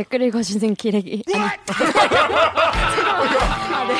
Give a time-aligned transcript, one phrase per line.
[0.00, 1.22] 댓글 읽어주는 기레기.
[1.28, 1.44] 아니.
[1.44, 1.56] 아,
[3.86, 3.94] 네.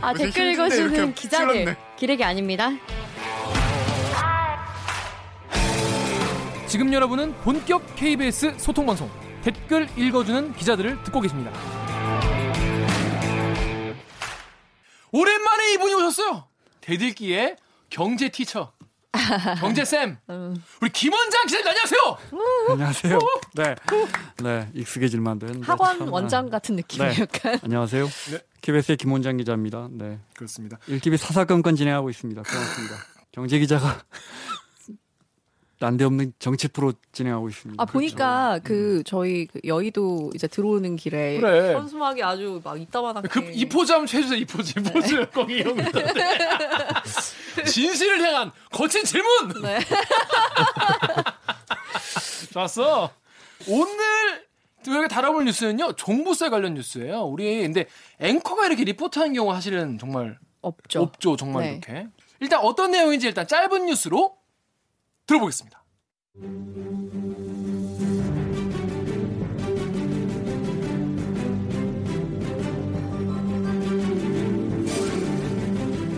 [0.00, 1.76] 아, 댓글 읽어주는 기자들.
[1.96, 2.70] 기레기 아닙니다.
[6.66, 9.08] 지금 여러분은 본격 KBS 소통방송
[9.44, 11.52] 댓글 읽어주는 기자들을 듣고 계십니다.
[15.12, 16.48] 오랜만에 이분이 오셨어요.
[16.80, 17.56] 대들기의
[17.88, 18.71] 경제 teacher.
[19.60, 20.16] 경제 쌤,
[20.80, 22.00] 우리 김원장 기자님 안녕하세요.
[22.70, 23.18] 안녕하세요.
[23.54, 23.74] 네,
[24.42, 27.12] 네 익숙해질 만도 했는데 학원 참, 원장 같은 느낌이에요.
[27.12, 27.20] 네.
[27.20, 27.60] 약간.
[27.62, 28.06] 안녕하세요.
[28.06, 28.38] 네.
[28.62, 29.88] KBS의 김원장 기자입니다.
[29.90, 30.78] 네, 그렇습니다.
[30.86, 32.42] 일TV 사사건건 진행하고 있습니다.
[32.42, 32.96] 고맙습니다.
[33.32, 34.02] 경제 기자가
[35.82, 37.82] 난데없는 정치 프로 진행하고 있습니다.
[37.82, 41.74] 아 보니까 그 저희 그 여의도 이제 들어오는 길에 그래.
[41.74, 44.38] 현수막이 아주 막 이따만하게 그 이 포즈 한번 해주세요.
[44.38, 45.82] 이 포즈, 이 포즈 거기 이런 거.
[47.66, 49.60] 진실을 향한 거친 질문.
[49.62, 49.80] 네.
[52.52, 53.10] 좋았어.
[53.68, 54.44] 오늘
[54.86, 57.22] 우리가 다뤄볼 뉴스는요 종부세 관련 뉴스예요.
[57.22, 57.86] 우리 근데
[58.20, 61.02] 앵커가 이렇게 리포트하는 경우 사실은 정말 없죠.
[61.02, 61.36] 없죠.
[61.36, 61.70] 정말 네.
[61.72, 62.06] 이렇게.
[62.40, 64.36] 일단 어떤 내용인지 일단 짧은 뉴스로
[65.32, 65.82] 들어보겠습니다.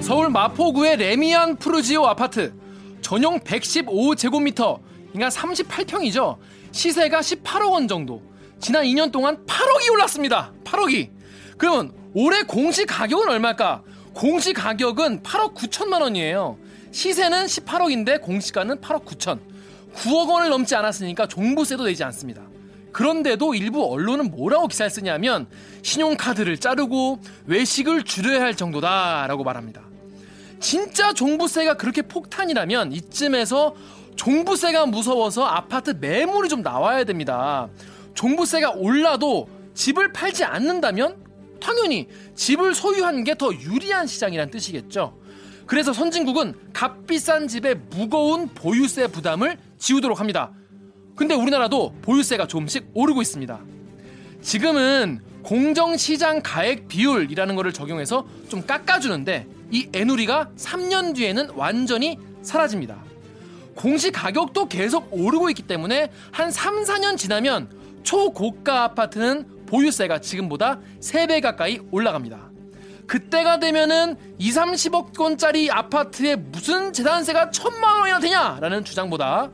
[0.01, 2.55] 서울 마포구의 레미안 푸르지오 아파트.
[3.01, 4.81] 전용 115제곱미터.
[5.12, 6.39] 그러니까 38평이죠.
[6.73, 8.23] 시세가 18억 원 정도.
[8.61, 10.53] 지난 2년 동안 8억이 올랐습니다.
[10.65, 11.11] 8억이.
[11.56, 13.83] 그러면 올해 공시 가격은 얼마일까?
[14.12, 16.56] 공시 가격은 8억 9천만 원이에요
[16.95, 19.41] 시세는 18억인데 공시가는 8억 9천
[19.97, 22.42] 9억 원을 넘지 않았으니까 종부세도 내지 않습니다
[22.92, 25.48] 그런데도 일부 언론은 뭐라고 기사를 쓰냐면
[25.83, 29.83] 신용카드를 자르고 외식을 줄여야 할 정도다라고 말합니다.
[30.61, 33.75] 진짜 종부세가 그렇게 폭탄이라면 이쯤에서
[34.15, 37.69] 종부세가 무서워서 아파트 매물이 좀 나와야 됩니다.
[38.15, 41.17] 종부세가 올라도 집을 팔지 않는다면
[41.61, 42.06] 당연히
[42.37, 45.24] 집을 소유하는 게더 유리한 시장이란 뜻이겠죠.
[45.66, 50.52] 그래서 선진국은 값비싼 집에 무거운 보유세 부담을 지우도록 합니다.
[51.16, 53.60] 근데 우리나라도 보유세가 조금씩 오르고 있습니다.
[54.42, 63.02] 지금은 공정시장 가액 비율이라는 것을 적용해서 좀 깎아주는데 이 애누리가 3년 뒤에는 완전히 사라집니다.
[63.75, 67.69] 공시 가격도 계속 오르고 있기 때문에 한 3, 4년 지나면
[68.02, 72.44] 초고가 아파트는 보유세가 지금보다 3배 가까이 올라갑니다.
[73.06, 79.50] 그때가 되면은 2, 30억 원짜리 아파트에 무슨 재산세가 천만 원이나 되냐라는 주장보다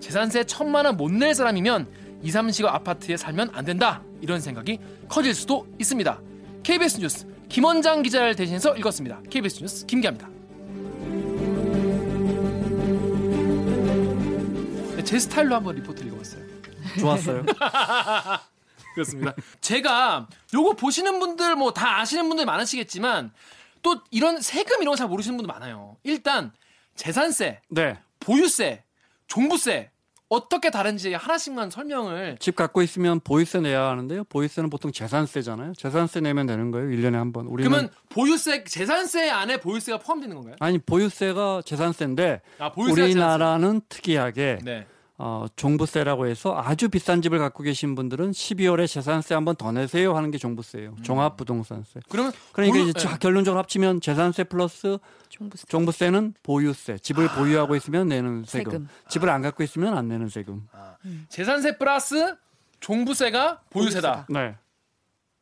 [0.00, 1.86] 재산세 천만 원 못 낼 사람이면
[2.22, 4.02] 2, 30억 아파트에 살면 안 된다.
[4.20, 6.20] 이런 생각이 커질 수도 있습니다.
[6.64, 9.20] KBS 뉴스 김원장 기자를 대신해서 읽었습니다.
[9.30, 10.28] KBS 뉴스 김기아입니다.
[14.96, 16.42] 네, 제 스타일로 한번 리포트 읽어봤어요.
[16.98, 17.44] 좋았어요.
[18.98, 19.34] 그렇습니다.
[19.60, 23.32] 제가 요거 보시는 분들 뭐 다 아시는 분들 많으시겠지만
[23.82, 25.96] 또 이런 세금 이런 거 잘 모르시는 분들 많아요.
[26.02, 26.52] 일단
[26.96, 28.82] 재산세, 네, 보유세,
[29.28, 29.90] 종부세
[30.30, 34.24] 어떻게 다른지 하나씩만 설명을 집 갖고 있으면 보유세 내야 하는데요.
[34.24, 35.72] 보유세는 보통 재산세잖아요.
[35.74, 36.88] 재산세 내면 되는 거예요.
[36.88, 37.46] 1년에 한 번.
[37.46, 40.56] 우리는 그러면 보유세 재산세 안에 보유세가 포함되는 건가요?
[40.60, 44.64] 아니 보유세가 재산세인데 아 보유세가 우리나라는 특이하게 재산세.
[44.64, 44.86] 네.
[45.20, 50.30] 어, 종부세라고 해서 아주 비싼 집을 갖고 계신 분들은 12월에 재산세 한번 더 내세요 하는
[50.30, 50.94] 게 종부세예요.
[51.02, 52.00] 종합부동산세.
[52.08, 53.16] 그러면 그러니까 보유- 이제 네.
[53.18, 54.98] 결론적으로 합치면 재산세 플러스
[55.28, 55.66] 종부세.
[55.68, 56.98] 종부세는 보유세.
[56.98, 58.70] 집을 보유하고 있으면 내는 세금.
[58.72, 58.88] 세금.
[59.08, 60.68] 집을 안 갖고 있으면 안 내는 세금.
[61.28, 62.36] 재산세 플러스
[62.78, 64.26] 종부세가 보유세다.
[64.28, 64.54] 네.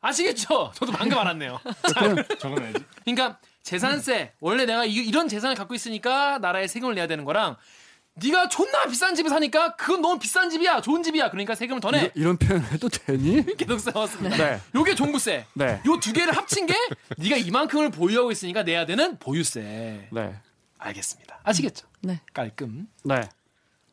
[0.01, 0.71] 아시겠죠?
[0.73, 1.59] 저도 방금 알았네요.
[2.39, 2.83] 적어놔야지.
[3.05, 7.57] 그러니까 재산세 원래 내가 이- 이런 재산을 갖고 있으니까 나라에 세금을 내야 되는 거랑
[8.19, 11.29] 네가 존나 비싼 집에 사니까 그건 너무 비싼 집이야, 좋은 집이야.
[11.29, 11.99] 그러니까 세금을 더 내.
[11.99, 13.43] 이런, 이런 표현 해도 되니?
[13.57, 14.37] 계속 써왔습니다.
[14.37, 14.61] 네.
[14.73, 15.45] 요게 종부세.
[15.53, 15.81] 네.
[15.85, 16.73] 요 두 개를 합친 게
[17.17, 20.07] 네가 이만큼을 보유하고 있으니까 내야 되는 보유세.
[20.11, 20.35] 네.
[20.79, 21.39] 알겠습니다.
[21.43, 21.87] 아시겠죠?
[22.01, 22.21] 네.
[22.33, 22.87] 깔끔.
[23.03, 23.21] 네.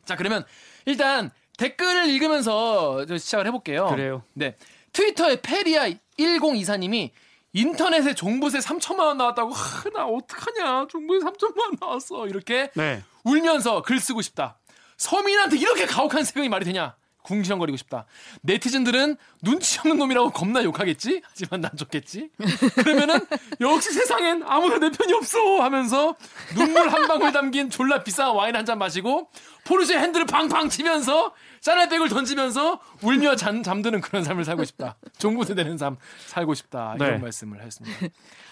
[0.05, 0.45] 자 그러면
[0.87, 3.87] 일단 댓글을 읽으면서 저 시작을 해볼게요.
[3.87, 4.23] 그래요.
[4.35, 4.57] 네.
[4.93, 5.89] 트위터에 페리아
[6.19, 7.11] 1024님이
[7.53, 13.03] 인터넷에 종부세 3천만 원 나왔다고 하, 나 어떡하냐 종부세 3천만 원 나왔어 이렇게 네.
[13.25, 14.59] 울면서 글 쓰고 싶다.
[14.97, 16.95] 서민한테 이렇게 가혹한 세금이 말이 되냐?
[17.25, 18.05] 궁시렁거리고 싶다.
[18.43, 21.23] 네티즌들은 눈치 없는 놈이라고 겁나 욕하겠지?
[21.25, 22.29] 하지만 난 좋겠지?
[22.77, 23.19] 그러면은
[23.63, 26.17] 역시 세상엔 아무도 내 편이 없어 하면서
[26.55, 29.31] 눈물 한 방울 담긴 졸라 비싼 와인 한 잔 마시고
[29.65, 31.33] 포르쉐 핸들을 팡팡 치면서
[31.63, 34.97] 샤넬백을 던지면서 울며 잠, 잠드는 그런 삶을 살고 싶다.
[35.17, 35.97] 종부세 되는 삶
[36.27, 36.97] 살고 싶다.
[36.99, 37.07] 네.
[37.07, 38.01] 이런 말씀을 하셨습니다.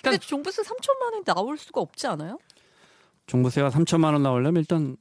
[0.02, 2.38] 근데 종부세 3천만 원이 나올 수가 없지 않아요?
[3.26, 4.96] 종부세가 3천만 원 나오려면 일단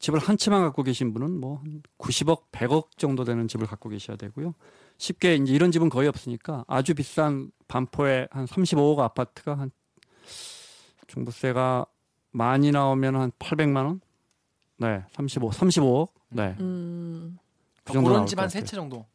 [0.00, 1.62] 집을 한 채만 갖고 계신 분은 뭐
[1.98, 4.54] 90억, 100억 정도 되는 집을 갖고 계셔야 되고요.
[4.98, 9.70] 쉽게 이제 이런 집은 거의 없으니까 아주 비싼 반포에 한 35억 아파트가 한
[11.08, 11.86] 종부세가
[12.30, 14.00] 많이 나오면 한 800만 원?
[14.76, 16.10] 네, 35, 35억.
[16.30, 16.54] 네.
[16.60, 17.38] 음.
[17.84, 18.62] 그 정도 그런 나올 집것한 세.
[18.62, 19.06] 채 정도.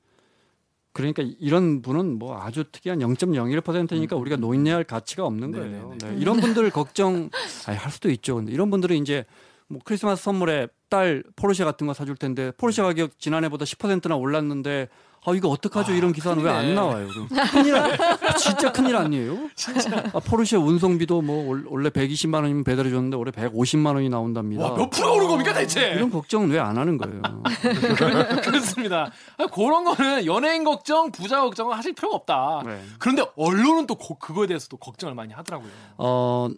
[0.94, 5.95] 그러니까 이런 분은 뭐 아주 특이한 0.01%니까 우리가 논의를 할 가치가 없는 네, 거예요.
[6.00, 7.30] 네, 네, 이런 분들 걱정
[7.66, 8.36] 아니, 할 수도 있죠.
[8.36, 9.25] 근데 이런 분들은 이제
[9.68, 14.88] 뭐 크리스마스 선물에 딸 포르쉐 같은 거 사줄 텐데 포르쉐 가격 지난해보다 10%나 올랐는데
[15.25, 15.92] 아 이거 어떡하죠?
[15.94, 16.75] 아, 이런 기사는 왜 안.
[16.75, 17.08] 나와요?
[17.52, 19.50] 큰일 아, 진짜 큰일 아니에요?
[19.56, 20.04] 진짜.
[20.14, 24.64] 아, 포르쉐 운송비도 뭐 올- 원래 120만 원이면 배달해 줬는데 올해 150만 원이 나온답니다.
[24.64, 25.92] 와, 몇 프로 오른 겁니까 대체?
[25.94, 27.22] 이런 걱정은 왜 안 하는 거예요?
[28.44, 29.12] 그렇습니다.
[29.38, 32.64] 아, 그런 거는 연예인 걱정, 부자 걱정은 하실 필요가 없다.
[32.66, 32.81] 네.
[33.00, 35.70] 그런데 언론은 또 고- 그거에 대해서 또 걱정을 많이 하더라고요.
[35.98, 36.50] 어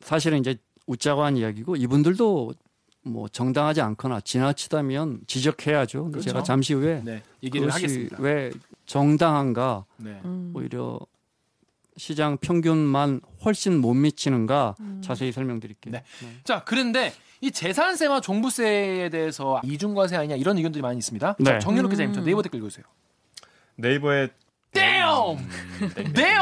[0.00, 0.56] 사실은 이제
[0.86, 2.52] 웃자고 한 이야기고 이분들도
[3.02, 6.10] 뭐 정당하지 않거나 지나치다면 지적해야죠.
[6.10, 6.28] 그렇죠.
[6.28, 8.16] 제가 잠시 후에 네, 얘기를 하겠습니다.
[8.20, 8.50] 왜
[8.86, 10.20] 정당한가 네.
[10.24, 10.52] 음.
[10.54, 11.00] 오히려
[11.96, 15.00] 시장 평균만 훨씬 못 미치는가 음.
[15.02, 15.92] 자세히 설명드릴게요.
[15.92, 16.04] 네.
[16.44, 21.36] 자, 그런데 이 재산세와 종부세에 대해서 이중과세 아니냐 이런 의견들이 많이 있습니다.
[21.38, 21.44] 네.
[21.44, 22.24] 자, 정윤욱 기자님, 저 음.
[22.24, 22.84] 네이버 댓글 읽으세요.
[23.76, 24.28] 네이버에
[24.72, 25.38] damn!
[26.14, 26.36] 땡.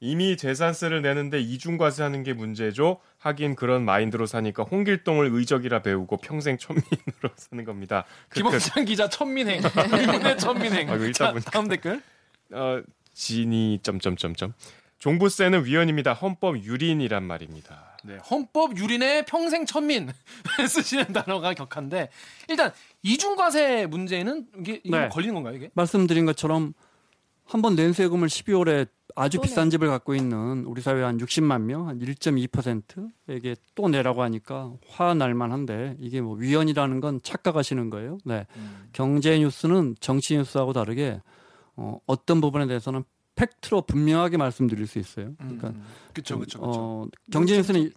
[0.00, 3.00] 이미 재산세를 내는데 이중과세 하는 게 문제죠.
[3.18, 8.04] 하긴 그런 마인드로 사니까 홍길동을 의적이라 배우고 평생 천민으로 사는 겁니다.
[8.34, 9.62] 김원장 기자 천민행.
[9.98, 10.88] 일본의 천민행.
[11.08, 11.50] 읽다 자.
[11.50, 12.02] 다음 댓글.
[12.52, 12.82] 어,
[13.14, 14.52] 진이 점점점점
[14.98, 16.12] 종부세는 위헌입니다.
[16.12, 17.96] 헌법 유린이란 말입니다.
[18.04, 20.12] 네, 헌법 유린의 평생 천민
[20.68, 22.08] 쓰시는 단어가 격한데
[22.48, 22.72] 일단
[23.02, 25.08] 이중과세 문제는 이게, 이게 네.
[25.08, 25.70] 걸리는 건가요 이게?
[25.74, 26.72] 말씀드린 것처럼
[27.44, 29.70] 한번 낸 세금을 12월에 아주 또 비싼 내.
[29.70, 35.52] 집을 갖고 있는 우리 사회 한 60만 명, 한 1.2%에게 또 내라고 하니까 화 날만
[35.52, 38.18] 한데 이게 뭐 위헌이라는 건 착각하시는 거예요.
[38.24, 38.46] 네.
[38.92, 41.20] 경제 뉴스는 정치 뉴스하고 다르게
[41.76, 43.04] 어, 어떤 부분에 대해서는
[43.36, 45.34] 팩트로 분명하게 말씀드릴 수 있어요.
[45.38, 45.72] 그러니까
[46.12, 46.80] 그렇죠, 그렇죠, 그렇죠.
[46.80, 47.90] 어, 경제 뉴스는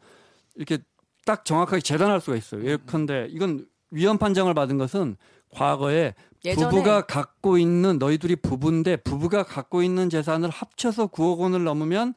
[0.55, 0.79] 이렇게
[1.25, 2.63] 딱 정확하게 재단할 수가 있어요.
[2.65, 5.17] 예컨대 이건 위헌 판정을 받은 것은
[5.51, 6.13] 과거에
[6.45, 12.13] 예전에 부부가 갖고 있는 너희들이 부부인데 부부가 갖고 있는 재산을 합쳐서 9억 원을 넘으면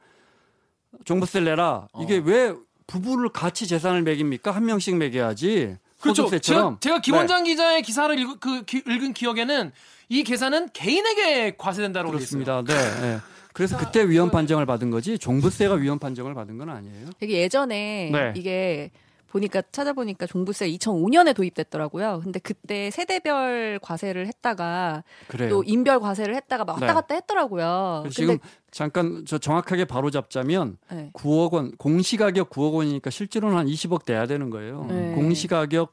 [1.05, 1.88] 종부세를 내라.
[2.00, 2.23] 이게 어.
[2.25, 2.55] 왜
[2.87, 4.50] 부부를 같이 재산을 매깁니까?
[4.50, 5.76] 한 명씩 매겨야지.
[6.00, 6.14] 그렇죠.
[6.23, 6.79] 제가, 소득세처럼.
[6.81, 9.73] 제가 김원장 기자의 기사를 읽, 그, 기- 읽은 기억에는
[10.08, 12.11] 이 계산은 개인에게 과세된다고.
[12.11, 12.62] 그렇습니다.
[12.62, 12.75] 네.
[13.00, 13.19] 네.
[13.55, 17.11] 그래서 그때 위헌 판정을 받은 거지 종부세가 위헌 판정을 받은 건 아니에요.
[17.19, 18.32] 되게 예전에 네.
[18.37, 18.90] 이게
[19.32, 22.20] 보니까 찾아보니까 종부세 2005년에 도입됐더라고요.
[22.23, 25.49] 근데 그때 세대별 과세를 했다가 그래요.
[25.49, 26.93] 또 인별 과세를 했다가 막 왔다 네.
[26.93, 28.05] 갔다 했더라고요.
[28.11, 28.38] 지금
[28.70, 31.11] 잠깐 저 정확하게 바로 잡자면 네.
[31.14, 34.84] 9억 원 공시가격 9억 원이니까 실제로는 한 20억 돼야 되는 거예요.
[34.88, 35.14] 네.
[35.14, 35.93] 공시가격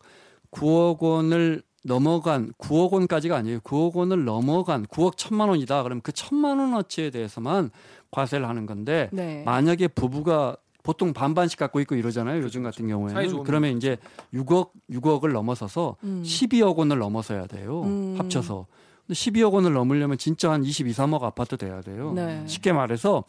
[0.52, 3.62] 9억 원을 넘어간 9억 원까지가 아니에요.
[3.62, 5.82] 9억 원을 넘어간 9억 천만 원이다.
[5.84, 7.72] 그러면 그 천만 원어치에 대해서만
[8.12, 9.44] 과세를 하는 건데 네.
[9.46, 10.58] 만약에 부부가
[10.90, 12.42] 보통 반반씩 갖고 있고 이러잖아요.
[12.42, 13.98] 요즘 같은 사이 경우에는 그러면 이제
[14.34, 16.24] 6억 6억을 넘어서서 음.
[16.26, 17.84] 12억 원을 넘어서야 돼요.
[17.84, 18.16] 음.
[18.18, 18.66] 합쳐서.
[19.06, 22.12] 근데 12억 원을 넘으려면 진짜 한 22, 3억 아파트 돼야 돼요.
[22.16, 22.42] 네.
[22.48, 23.24] 쉽게 말해서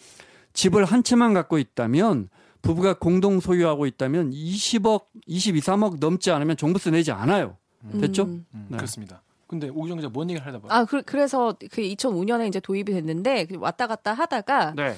[0.55, 2.31] 집을 한 채만 갖고 있다면
[2.63, 7.59] 부부가 공동 소유하고 있다면 20억, 22, 3억 넘지 않으면 종부세 내지 않아요.
[8.01, 8.23] 됐죠?
[8.23, 8.47] 음.
[8.55, 8.79] 음, 네.
[8.79, 9.23] 그렇습니다.
[9.47, 10.69] 근데 오기정 기자 뭔 얘기를 하다 봐.
[10.75, 14.97] 아, 그, 그래서 그 2005년에 이제 도입이 됐는데 그 왔다 갔다 하다가 네.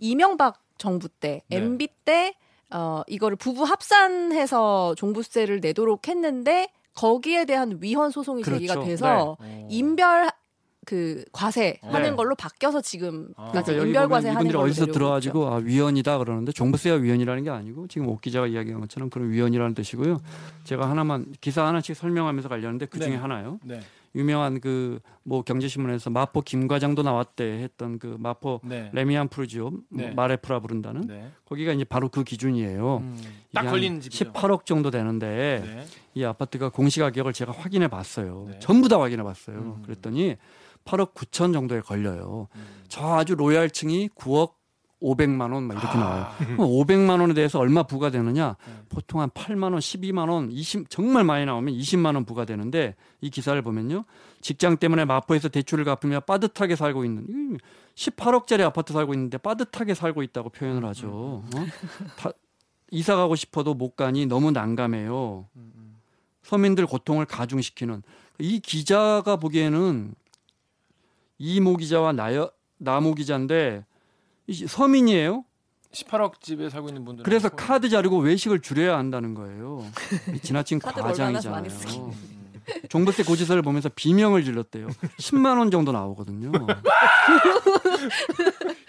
[0.00, 1.56] 이명박 정부 때, 네.
[1.56, 2.34] MB 때
[2.70, 8.60] 어, 이거를 부부 합산해서 종부세를 내도록 했는데 거기에 대한 위헌 소송이 그렇죠.
[8.60, 9.66] 제기가 돼서 어.
[9.70, 10.28] 인별
[10.84, 12.16] 그 과세 하는 네.
[12.16, 13.48] 걸로 바뀌어서 지금 아.
[13.50, 14.86] 그러니까 그러니까 인별 과세 하는 걸로 어디서.
[14.86, 19.74] 들어가지고 아, 위헌이다 그러는데 종부세가 위헌이라는 게 아니고 지금 옥 기자가 이야기한 것처럼 그런 위헌이라는
[19.74, 20.20] 뜻이고요.
[20.64, 23.16] 제가 하나만 기사 하나씩 설명하면서 가려는데 그 중에 네.
[23.16, 23.58] 하나요.
[24.14, 29.72] 네, 유명한 그 뭐 경제신문에서 마포 김 과장도 나왔대 했던 그 마포 네, 래미안 푸르지오
[29.88, 30.10] 네.
[30.10, 31.30] 마래푸라 부른다는 네.
[31.46, 32.98] 거기가 이제 바로 그 기준이에요.
[32.98, 33.22] 음,
[33.54, 34.32] 딱한 걸리는 집이죠.
[34.32, 35.86] 18억 정도 되는데 네.
[36.14, 38.48] 이 아파트가 공시 가격을 제가 확인해 봤어요.
[38.50, 38.58] 네.
[38.60, 39.56] 전부 다 확인해 봤어요.
[39.78, 39.82] 음.
[39.82, 40.36] 그랬더니
[40.84, 42.48] 8억 9천 정도에 걸려요.
[42.54, 42.66] 음.
[42.88, 44.52] 저 아주 로얄층이 9억
[45.02, 46.00] 500만 원 막 이렇게 아.
[46.00, 46.26] 나와요.
[46.56, 48.56] 그럼 500만 원에 대해서 얼마 부과되느냐?
[48.66, 48.72] 네.
[48.88, 53.60] 보통 한 8만 원, 12만 원, 20 정말 많이 나오면 20만 원 부과되는데 이 기사를
[53.60, 54.04] 보면요.
[54.40, 57.58] 직장 때문에 마포에서 대출을 갚으며 빠듯하게 살고 있는 이
[57.94, 61.08] 18억짜리 아파트 살고 있는데 빠듯하게 살고 있다고 표현을 하죠.
[61.12, 61.44] 어?
[62.18, 62.30] 다,
[62.90, 65.48] 이사 가고 싶어도 못 가니 너무 난감해요.
[66.42, 68.02] 서민들 고통을 가중시키는
[68.38, 70.14] 이 기자가 보기에는
[71.38, 73.93] 이모 기자와 나여 나모 기자인데 이
[74.52, 75.44] 서민이에요.
[75.92, 77.24] 18억 집에 살고 있는 분들.
[77.24, 79.86] 그래서 카드 자르고 외식을 줄여야 한다는 거예요.
[80.34, 81.70] 이 지나친 과장이잖아요.
[81.70, 82.00] 쓰기.
[82.88, 84.88] 종부세 고지서를 보면서 비명을 질렀대요.
[85.18, 86.50] 10만 원 정도 나오거든요.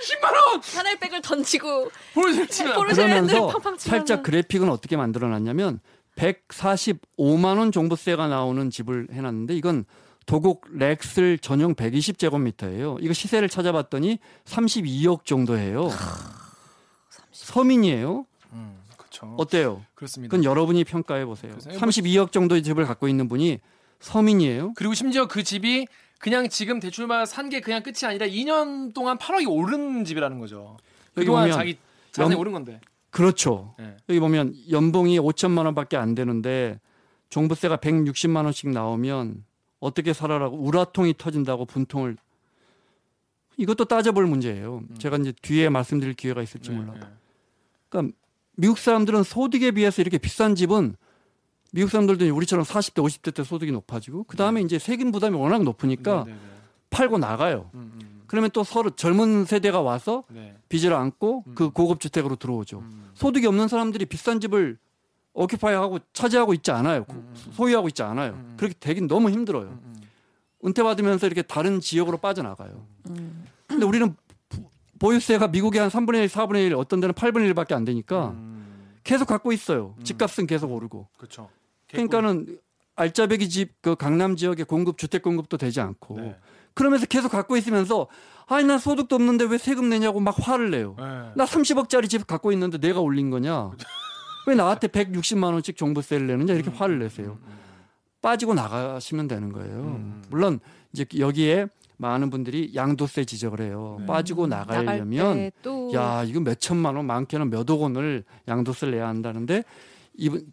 [0.01, 5.81] 10만 원 샤넬백을 던지고 핸들 그러면서 살짝 그래픽은 어떻게 만들어놨냐면
[6.15, 9.85] 145만 원 종부세가 나오는 집을 해놨는데 이건
[10.25, 12.97] 도곡 렉슬 전용 120제곱미터예요.
[13.01, 15.89] 이거 시세를 찾아봤더니 32억 정도 해요.
[17.31, 18.25] 서민이에요.
[18.53, 19.35] 음, 그렇죠.
[19.37, 19.83] 어때요?
[19.93, 20.31] 그렇습니다.
[20.31, 21.51] 그건 여러분이 평가해 보세요.
[21.51, 23.59] 그래서 뭐 32억 정도의 집을 갖고 있는 분이
[23.99, 24.73] 서민이에요.
[24.75, 25.87] 그리고 심지어 그 집이
[26.19, 30.77] 그냥 지금 대출만 산 게 그냥 끝이 아니라 2년 동안 8억이 오른 집이라는 거죠.
[31.13, 31.77] 그동안 자기
[32.11, 32.81] 자산이 연- 오른 건데.
[33.11, 33.75] 그렇죠.
[33.79, 33.95] 예.
[34.09, 36.79] 여기 보면 연봉이 5천만 원밖에 안 되는데
[37.29, 39.45] 종부세가 160만 원씩 나오면
[39.85, 42.17] 어떻게 살아라고 우라통이 터진다고 분통을
[43.57, 44.83] 이것도 따져볼 문제예요.
[44.97, 47.05] 제가 이제 뒤에 말씀드릴 기회가 있을지 네, 몰라도.
[47.05, 47.13] 네.
[47.89, 48.17] 그러니까
[48.57, 50.95] 미국 사람들은 소득에 비해서 이렇게 비싼 집은
[51.71, 56.23] 미국 사람들도 우리처럼 40대 50대 때 소득이 높아지고 그 다음에 이제 세금 부담이 워낙 높으니까
[56.25, 56.39] 네, 네, 네.
[56.89, 57.69] 팔고 나가요.
[57.73, 60.55] 음, 음, 그러면 또 서로 젊은 세대가 와서 네.
[60.69, 62.79] 빚을 안고 그 고급 주택으로 들어오죠.
[62.79, 63.11] 음.
[63.13, 64.77] 소득이 없는 사람들이 비싼 집을
[65.35, 67.05] 오큐파이하고 차지하고 있지 않아요.
[67.09, 67.51] 음, 음.
[67.53, 68.31] 소유하고 있지 않아요.
[68.33, 68.53] 음.
[68.57, 69.65] 그렇게 되긴 너무 힘들어요.
[69.65, 70.01] 음, 음.
[70.65, 72.85] 은퇴 받으면서 이렇게 다른 지역으로 빠져나가요.
[73.09, 73.45] 음.
[73.67, 74.15] 근데 우리는
[74.49, 74.63] 부-
[74.99, 79.27] 보유세가 미국의 한 3분의 1, 4분의 1, 어떤 데는 8분의 1밖에 안 되니까 음, 계속
[79.27, 79.93] 갖고 있어요.
[79.99, 80.03] 음.
[80.03, 81.07] 집값은 계속 오르고.
[81.17, 81.49] 그렇죠.
[81.89, 82.57] 그러니까는
[82.95, 86.35] 알짜배기 집 그 강남 지역의 공급 주택 공급도 되지 않고 네.
[86.73, 88.07] 그러면서 계속 갖고 있으면서
[88.47, 90.95] 아니 난 소득도 없는데 왜 세금 내냐고 막 화를 내요.
[90.97, 91.03] 네.
[91.35, 93.71] 나 30억짜리 집 갖고 있는데 내가 올린 거냐?
[94.47, 97.37] 왜 나한테 160만 원씩 종부세를 내느냐 이렇게 화를 내세요.
[98.21, 99.75] 빠지고 나가시면 되는 거예요.
[99.81, 100.23] 음.
[100.29, 100.59] 물론
[100.93, 103.97] 이제 여기에 많은 분들이 양도세 지적을 해요.
[104.01, 104.05] 네.
[104.05, 105.51] 빠지고 나가려면
[105.93, 109.63] 야 이거 몇 천만 원 많게는 몇억 원을 양도세를 내야 한다는데
[110.15, 110.51] 이분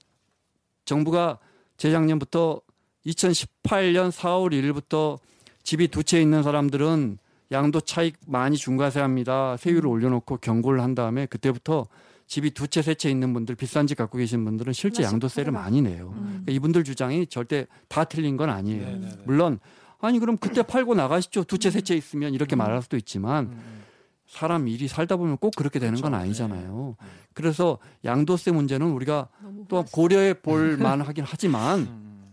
[0.84, 1.38] 정부가
[1.78, 2.60] 재작년부터
[3.06, 5.18] 2018년 4월 1일부터
[5.64, 7.18] 집이 두 채 있는 사람들은
[7.50, 9.56] 양도 차익 많이 중과세합니다.
[9.56, 11.86] 세율을 올려놓고 경고를 한 다음에 그때부터
[12.32, 15.52] 집이 두 채 세 채 있는 분들 비싼 집 갖고 계신 분들은 실제 양도세를.
[15.52, 16.14] 많이 내요.
[16.16, 16.22] 음.
[16.46, 18.86] 그러니까 이분들 주장이 절대 다 틀린 건 아니에요.
[18.86, 19.22] 네, 네, 네.
[19.26, 19.58] 물론
[20.00, 21.44] 아니 그럼 그때 팔고 나가시죠.
[21.44, 22.58] 두 채 세 채 있으면 이렇게 음.
[22.58, 23.82] 말할 수도 있지만 음, 음.
[24.26, 26.22] 사람 일이 살다 보면 꼭 그렇게 되는 건 그렇죠.
[26.24, 26.96] 아니잖아요.
[26.98, 27.06] 네.
[27.34, 29.28] 그래서 양도세 문제는 우리가
[29.68, 32.32] 또 고려해 볼 만하긴 하지만 음,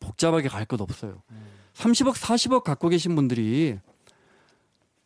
[0.00, 1.22] 복잡하게 갈 것 없어요.
[1.30, 1.46] 음.
[1.74, 3.78] 30억, 40억 갖고 계신 분들이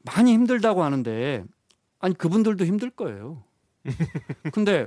[0.02, 1.44] 많이 힘들다고 하는데
[1.98, 3.42] 아니 그분들도 힘들 거예요.
[4.52, 4.86] 근데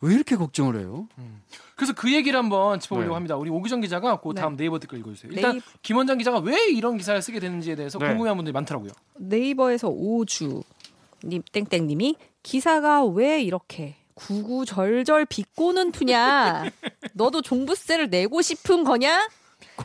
[0.00, 1.08] 왜 이렇게 걱정을 해요?
[1.18, 1.42] 음.
[1.76, 3.14] 그래서 그 얘기를 한번 짚어보려고 네.
[3.14, 3.36] 합니다.
[3.36, 4.40] 우리 오기정 기자가 그 네.
[4.40, 5.32] 다음 네 이버 댓글 읽어주세요.
[5.32, 8.06] 일단 네이버, 김원장 기자가 왜 이런 기사를 쓰게 되는지에 대해서 네.
[8.06, 8.92] 궁금해하는 분들이 많더라고요.
[9.16, 10.62] 네이버에서 오주
[11.24, 16.64] 님 땡땡님이 기사가 왜 이렇게 구구절절 비꼬는 투냐?
[17.14, 19.28] 너도 종부세를 내고 싶은 거냐?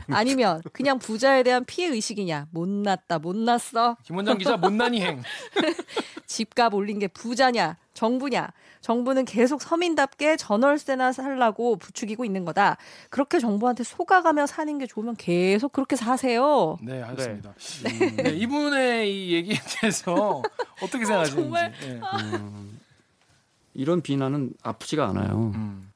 [0.08, 2.48] 아니면 그냥 부자에 대한 피해 의식이냐?
[2.50, 3.96] 못났다 못났어.
[4.04, 5.22] 김원장 기자 못난이 행.
[6.26, 7.76] 집값 올린 게 부자냐?
[7.94, 8.52] 정부냐?
[8.80, 12.76] 정부는 계속 서민답게 전월세나 살라고 부추기고 있는 거다.
[13.10, 16.76] 그렇게 정부한테 속아가며 사는 게 좋으면 계속 그렇게 사세요.
[16.82, 17.54] 네, 알겠습니다.
[17.84, 18.30] 네.
[18.30, 20.42] 이분의 이 얘기에 대해서
[20.82, 21.42] 어떻게 생각하시는지.
[21.42, 21.72] 정말.
[21.80, 22.00] 네.
[22.34, 22.80] 음,
[23.74, 25.52] 이런 비난은 아프지가 않아요.
[25.54, 25.92] 음.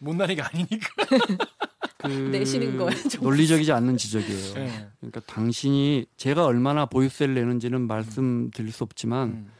[0.00, 0.88] 못난이가 아니니까.
[1.98, 2.98] 그 내시는 거예요.
[3.20, 4.54] 논리적이지 않는 지적이에요.
[4.54, 4.88] 네.
[5.00, 9.50] 그러니까 당신이 제가 얼마나 보유세를 내는지는 말씀드릴 수 없지만 음.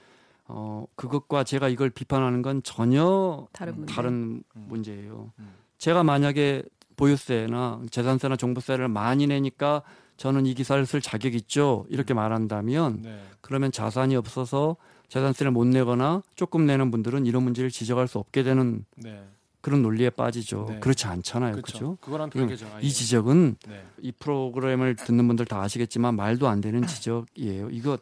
[0.47, 3.95] 어, 그것과 제가 이걸 비판하는 건 전혀 다른 문제.
[3.95, 4.13] 다른
[4.57, 4.67] 음.
[4.69, 5.33] 문제예요.
[5.39, 5.51] 음.
[5.79, 6.63] 제가 만약에
[6.97, 9.83] 보유세나 재산세나 종부세를 많이 내니까
[10.17, 11.87] 저는 이 기사를 쓸 자격 있죠.
[11.89, 13.23] 이렇게 말한다면 네.
[13.41, 14.77] 그러면 자산이 없어서
[15.09, 19.23] 재산세를 못 내거나 조금 내는 분들은 이런 문제를 지적할 수 없게 되는 네.
[19.61, 20.67] 그런 논리에 빠지죠.
[20.69, 20.81] 네.
[20.81, 21.53] 그렇지 않잖아요.
[21.53, 21.99] 그렇죠.
[22.01, 22.67] 그거랑 별개죠.
[22.75, 22.83] 아예.
[22.83, 23.85] 이 지적은 네.
[24.01, 27.69] 이 프로그램을 듣는 분들 다 아시겠지만 말도 안 되는 지적이에요.
[27.71, 27.99] 이거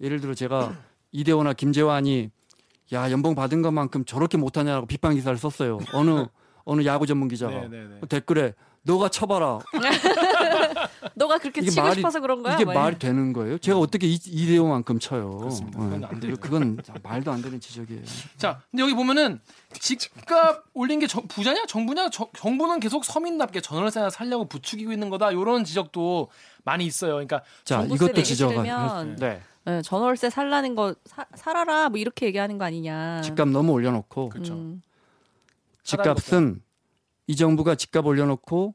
[0.00, 0.74] 예를 들어 제가
[1.12, 2.30] 이대호나 김재환이
[2.92, 5.78] 야 연봉 받은 것만큼 저렇게 못하냐고 비판 기사를 썼어요.
[5.92, 6.26] 어느
[6.64, 8.00] 어느 야구 전문 기자가 네, 네, 네.
[8.08, 9.60] 댓글에 너가 쳐봐라.
[11.14, 12.54] 너가 그렇게 치고 말이- 싶어서 그런 거야?
[12.54, 13.58] 이게 뭐 말이 되는 거예요?
[13.58, 15.36] 제가 어떻게 이, 이대호만큼 쳐요?
[15.38, 15.78] 그렇습니다.
[15.78, 16.34] 어, 그건 안 돼요.
[16.40, 18.02] 그건 말도 안 되는 지적이에요.
[18.36, 19.40] 자, 근데 여기 보면은
[19.72, 25.30] 집값 올린 게 정- 부자냐 정부냐 정, 정부는 계속 서민답게 전월세나 살려고 부추기고 있는 거다.
[25.32, 26.28] 이런 지적도
[26.64, 27.12] 많이 있어요.
[27.14, 29.40] 그러니까 자 이것도 싫으면 네.
[29.64, 33.20] 네, 전월세 살라는 거 사, 살아라 뭐 이렇게 얘기하는 거 아니냐.
[33.22, 34.54] 집값 너무 올려놓고 그렇죠.
[34.54, 34.82] 음,
[35.82, 36.62] 집값은
[37.26, 38.74] 이 정부가 집값 올려놓고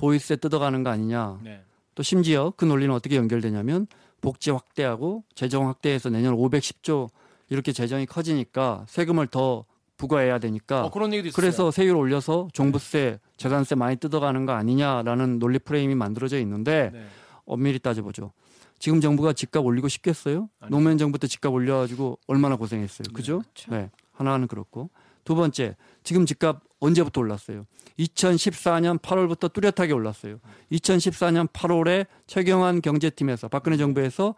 [0.00, 1.38] 보유세 뜯어가는 거 아니냐.
[1.42, 1.62] 네.
[1.94, 3.86] 또 심지어 그 논리는 어떻게 연결되냐면
[4.20, 7.10] 복지 확대하고 재정 확대해서 내년 510조
[7.48, 9.64] 이렇게 재정이 커지니까 세금을 더
[9.96, 11.36] 부과해야 되니까 어, 그런 얘기도 있어요.
[11.36, 17.06] 그래서 세율 올려서 종부세, 재산세 많이 뜯어가는 거 아니냐라는 논리 프레임이 만들어져 있는데 네.
[17.44, 18.32] 엄밀히 따져보죠.
[18.78, 20.48] 지금 정부가 집값 올리고 싶겠어요?
[20.60, 20.74] 아니죠.
[20.74, 23.08] 노무현 정부 때 집값 올려가지고 얼마나 고생했어요.
[23.08, 23.40] 네, 그죠?
[23.40, 23.70] 그렇죠.
[23.72, 23.90] 네.
[24.12, 24.88] 하나는 그렇고.
[25.24, 27.66] 두 번째, 지금 집값 언제부터 올랐어요?
[27.98, 30.40] 2014년 8월부터 뚜렷하게 올랐어요.
[30.72, 34.34] 2014년 8월에 최경환 경제팀에서 박근혜 정부에서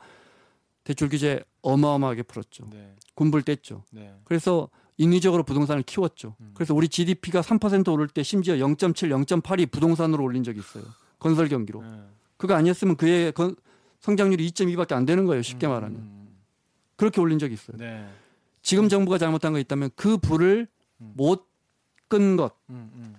[0.84, 2.68] 대출 규제 어마어마하게 풀었죠.
[2.72, 2.94] 네.
[3.14, 3.82] 군불 뗐죠.
[3.92, 4.12] 네.
[4.24, 4.68] 그래서
[4.98, 6.34] 인위적으로 부동산을 키웠죠.
[6.40, 6.50] 음.
[6.54, 10.84] 그래서 우리 GDP가 3% 오를 때 심지어 0.7, 0.8이 부동산으로 올린 적이 있어요.
[11.18, 11.82] 건설 경기로.
[11.82, 11.88] 네.
[12.36, 13.54] 그거 아니었으면 그의 건-
[14.00, 15.42] 성장률이 2.2밖에 안 되는 거예요.
[15.42, 15.96] 쉽게 음, 말하면.
[16.00, 16.28] 음,
[16.96, 17.76] 그렇게 올린 적이 있어요.
[17.76, 18.04] 네.
[18.62, 20.66] 지금 정부가 잘못한 거 있다면 그 불을
[21.00, 21.12] 음.
[21.16, 21.46] 못
[22.12, 22.52] 끈 것.
[22.68, 23.16] 음, 음.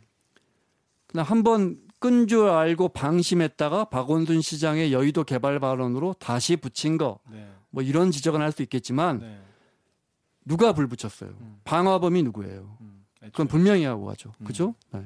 [1.08, 7.18] 그냥 한번 끈 줄 알고 방심했다가 박원순 시장의 여의도 개발 발언으로 다시 붙인 거.
[7.32, 7.48] 네.
[7.72, 9.42] 뭐 이런 지적은 할 수 있겠지만 네.
[10.46, 11.32] 누가 불 붙였어요?
[11.32, 11.60] 음.
[11.64, 12.78] 방화범이 누구예요?
[12.82, 13.06] 음.
[13.22, 14.32] 그건 분명히 하고 가죠.
[14.42, 14.46] 음.
[14.46, 14.76] 그죠?
[14.92, 15.02] 네.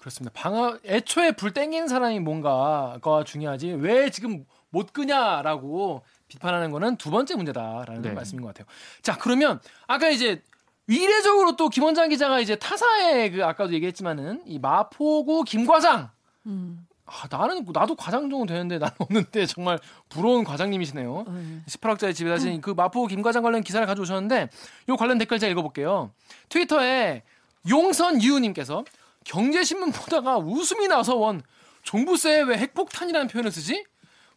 [0.00, 0.32] 그렇습니다.
[0.34, 7.36] 방아 애초에 불 땡기는 사람이 뭔가가 중요하지 왜 지금 못 끄냐라고 비판하는 거는 두 번째
[7.36, 8.12] 문제다라는 네.
[8.12, 8.66] 말씀인 것 같아요.
[9.02, 10.42] 자 그러면 아까 이제
[10.88, 16.10] 이례적으로 또 김원장 기자가 이제 타사의 그 아까도 얘기했지만은 이 마포구 김과장
[16.46, 16.86] 음.
[17.06, 19.78] 아, 나는 나도 과장 정도 되는데 나는 없는데 정말
[20.08, 21.24] 부러운 과장님이시네요.
[21.28, 21.62] 네.
[21.68, 24.48] 18억짜리 집에 다신 그 마포 김 과장 관련 기사를 가져오셨는데
[24.88, 26.10] 요 관련 댓글 제가 읽어볼게요.
[26.48, 27.22] 트위터에
[27.68, 28.84] 용선 유우님께서
[29.24, 31.42] 경제신문 보다가 웃음이 나서 원
[31.82, 33.84] 종부세에 왜 핵폭탄이라는 표현을 쓰지?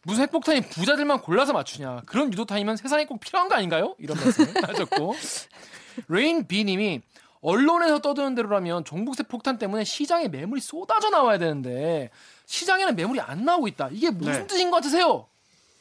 [0.02, 2.02] 무슨 핵폭탄이 부자들만 골라서 맞추냐?
[2.06, 3.94] 그런 유도탄이면 세상에 꼭 필요한 거 아닌가요?
[3.98, 5.14] 이런 말씀을 하셨고
[6.08, 7.02] 레인 비님이
[7.42, 12.10] 언론에서 떠드는 대로라면 종부세 폭탄 때문에 시장에 매물이 쏟아져 나와야 되는데
[12.46, 13.88] 시장에는 매물이 안 나오고 있다.
[13.92, 14.46] 이게 무슨 네.
[14.46, 15.26] 뜻인 것 같으세요?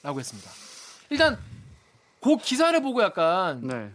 [0.02, 0.50] 라고 했습니다.
[1.10, 1.38] 일단
[2.22, 3.92] 그 기사를 보고 약간 네.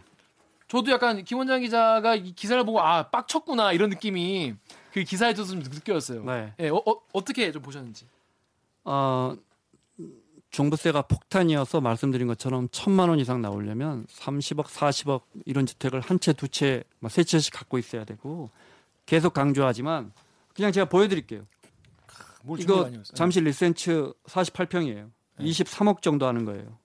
[0.67, 4.53] 저도 약간 김원장 기자가 이 기사를 보고 아 빡쳤구나 이런 느낌이
[4.91, 6.23] 그 기사에서 좀 느껴졌어요.
[6.23, 6.53] 네.
[6.59, 8.05] 예, 어, 어, 떻게 좀 보셨는지.
[8.83, 9.35] 어,
[10.55, 16.47] 종부세가 폭탄이어서 말씀드린 것처럼 천만 원 이상 나오려면 30억, 40억 이런 주택을 한 채, 두
[16.47, 18.49] 채, 뭐세 채씩 갖고 있어야 되고
[19.05, 20.13] 계속 강조하지만
[20.55, 21.45] 그냥 제가 보여드릴게요.
[22.57, 22.89] 이거?
[23.13, 25.09] 잠실 리센츠 48평이에요.
[25.39, 26.77] 23억 정도 하는 거예요.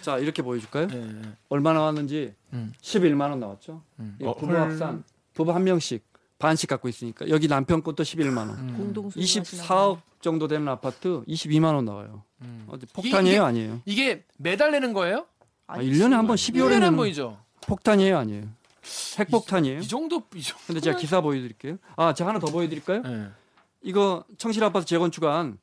[0.00, 0.88] 자 이렇게 보여줄까요?
[0.92, 1.32] 예, 예.
[1.50, 2.72] 얼마 나왔는지 음.
[2.80, 3.82] 11만 원 나왔죠.
[3.98, 4.16] 음.
[4.22, 4.60] 이 어, 부부 헐.
[4.60, 5.04] 합산
[5.34, 6.02] 부부 한 명씩
[6.38, 8.50] 반씩 갖고 있으니까 여기 남편 것도 11만 원.
[8.50, 8.74] 음.
[8.76, 12.22] 공동 24억 정도 되는 아파트 22만 원 나와요.
[12.42, 12.66] 음.
[12.92, 13.80] 폭탄이에요, 이게- 아니에요?
[13.86, 15.26] 이게 매달 내는 거예요?
[15.66, 17.38] 아, 1년에 한 번 12월에 1년에 한 내는 번이죠.
[17.62, 18.44] 폭탄이에요, 아니에요?
[19.18, 19.80] 핵폭탄이에요?
[19.80, 20.62] 이 정도 이 정도.
[20.66, 21.78] 근데 제가 기사 보여 드릴게요.
[21.96, 23.02] 아, 제가 하나 더 보여 드릴까요?
[23.02, 23.28] 네.
[23.82, 25.58] 이거 청실 아파트 재건축한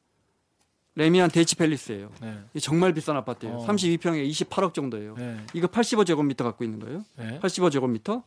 [0.95, 2.11] 래미안 대치 팰리스예요.
[2.21, 2.37] 네.
[2.51, 3.55] 이게 정말 비싼 아파트예요.
[3.57, 3.65] 어.
[3.67, 5.15] 32평에 28억 정도예요.
[5.15, 5.37] 네.
[5.53, 7.03] 이거 85제곱미터 갖고 있는 거예요.
[7.17, 7.39] 네.
[7.39, 8.23] 85제곱미터.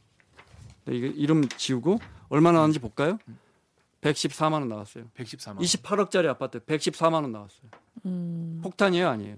[0.86, 3.18] 네, 이게 이름 지우고 얼마 나왔는지 볼까요?
[4.00, 5.04] 114만 원 나왔어요.
[5.16, 5.58] 114만.
[5.58, 7.70] 28억짜리 아파트 114만 원 나왔어요.
[8.06, 8.60] 음.
[8.62, 9.36] 폭탄이에요, 아니에요?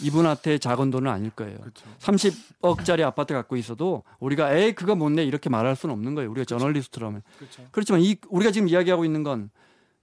[0.00, 1.58] 이분한테 작은 돈은 아닐 거예요.
[1.58, 1.84] 그렇죠.
[2.00, 6.30] 30억짜리 아파트 갖고 있어도 우리가 에이 그거 못 내 이렇게 말할 수는 없는 거예요.
[6.30, 7.22] 우리가 저널리스트라면.
[7.38, 7.68] 그렇죠.
[7.70, 9.50] 그렇지만 이 우리가 지금 이야기하고 있는 건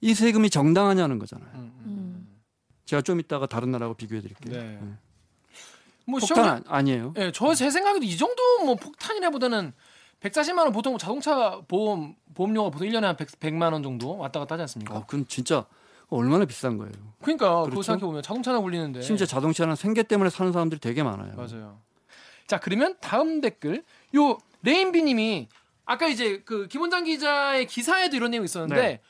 [0.01, 1.49] 이 세금이 정당하냐는 거잖아요.
[1.55, 1.83] 음, 음.
[1.85, 2.39] 음.
[2.85, 4.57] 제가 좀 이따가 다른 나라하고 비교해 드릴게요.
[4.57, 4.79] 네.
[4.81, 4.93] 네.
[6.05, 7.13] 뭐 폭탄 시험 아- 아니에요.
[7.17, 9.73] 예, 저제 생각에도 이 정도 뭐 폭탄이라보다는
[10.21, 14.63] 140만 원 보통 자동차 보험 보험료가 보통 1년에 한 100, 만원 정도 왔다 갔다 하지
[14.63, 14.95] 않습니까?
[14.95, 15.65] 어, 그건 진짜
[16.09, 16.91] 얼마나 비싼 거예요.
[17.21, 17.81] 그러니까 그렇죠?
[17.81, 21.33] 생각해 보면 자동차나 굴리는데 심지어 자동차는 생계 때문에 사는 사람들이 되게 많아요.
[21.35, 21.79] 맞아요.
[22.47, 23.83] 자 그러면 다음 댓글
[24.15, 25.47] 요 레인비 님이
[25.85, 29.01] 아까 이제 그 김원장 기자의 기사에도 이런 내용이 있었는데 네.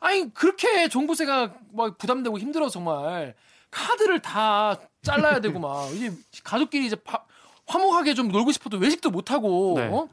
[0.00, 3.34] 아니 그렇게 종부세가 막 부담되고 힘들어 정말
[3.70, 6.12] 카드를 다 잘라야 되고 막 이제
[6.44, 7.26] 가족끼리 이제 밥,
[7.66, 9.86] 화목하게 좀 놀고 싶어도 외식도 못 하고 네.
[9.86, 10.08] 어?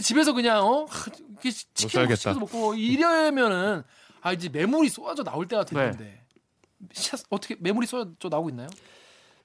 [0.00, 2.16] 집에서 그냥 어 하, 이렇게 치킨 살겠다.
[2.16, 3.82] 시켜서 먹고 이러면은
[4.20, 6.24] 아 이제 매물이 쏟아져 나올 때가 됐는데
[6.92, 8.68] 시- 어떻게 매물이 쏟아져 나오고 있나요?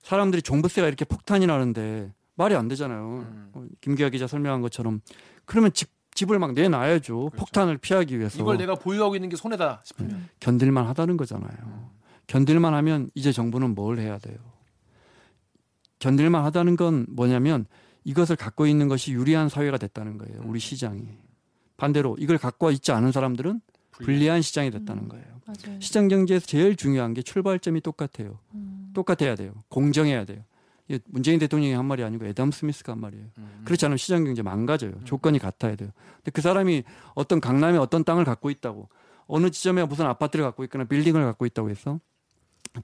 [0.02, 3.26] 사람들이 종부세가 이렇게 폭탄이 나는데 말이 안 되잖아요.
[3.28, 3.50] 음.
[3.54, 5.02] 어, 김기아 기자 설명한 것처럼
[5.46, 7.16] 그러면 집 집을 막 내놔야죠.
[7.30, 7.36] 그렇죠.
[7.38, 11.90] 폭탄을 피하기 위해서 이걸 내가 보유하고 있는 게 손해다 싶으면 견딜만 하다는 거잖아요.
[12.28, 14.38] 견딜만 하면 이제 정부는 뭘 해야 돼요?
[16.00, 17.66] 견딜만 하다는 건 뭐냐면
[18.04, 20.42] 이것을 갖고 있는 것이 유리한 사회가 됐다는 거예요.
[20.46, 21.08] 우리 시장이.
[21.78, 23.62] 반대로 이걸 갖고 있지 않은 사람들은
[23.92, 25.26] 불리한 시장이 됐다는 거예요.
[25.46, 25.80] 맞아요.
[25.80, 28.40] 시장 경제에서 제일 중요한 게 출발점이 똑같아요.
[28.54, 28.92] 음.
[28.94, 29.54] 똑같아야 돼요.
[29.70, 30.44] 공정해야 돼요.
[30.88, 33.26] 이게 문재인 대통령이 한 말이 아니고 애덤 스미스가 한 말이에요.
[33.38, 33.62] 음.
[33.66, 35.04] 그렇지 않으면 시장 경제 망가져요.
[35.04, 35.90] 조건이 같아야 돼요.
[36.18, 36.84] 근데 그 사람이
[37.16, 38.90] 어떤 강남에 어떤 땅을 갖고 있다고
[39.28, 42.00] 어느 지점에 무슨 아파트를 갖고 있거나 빌딩을 갖고 있다고 해서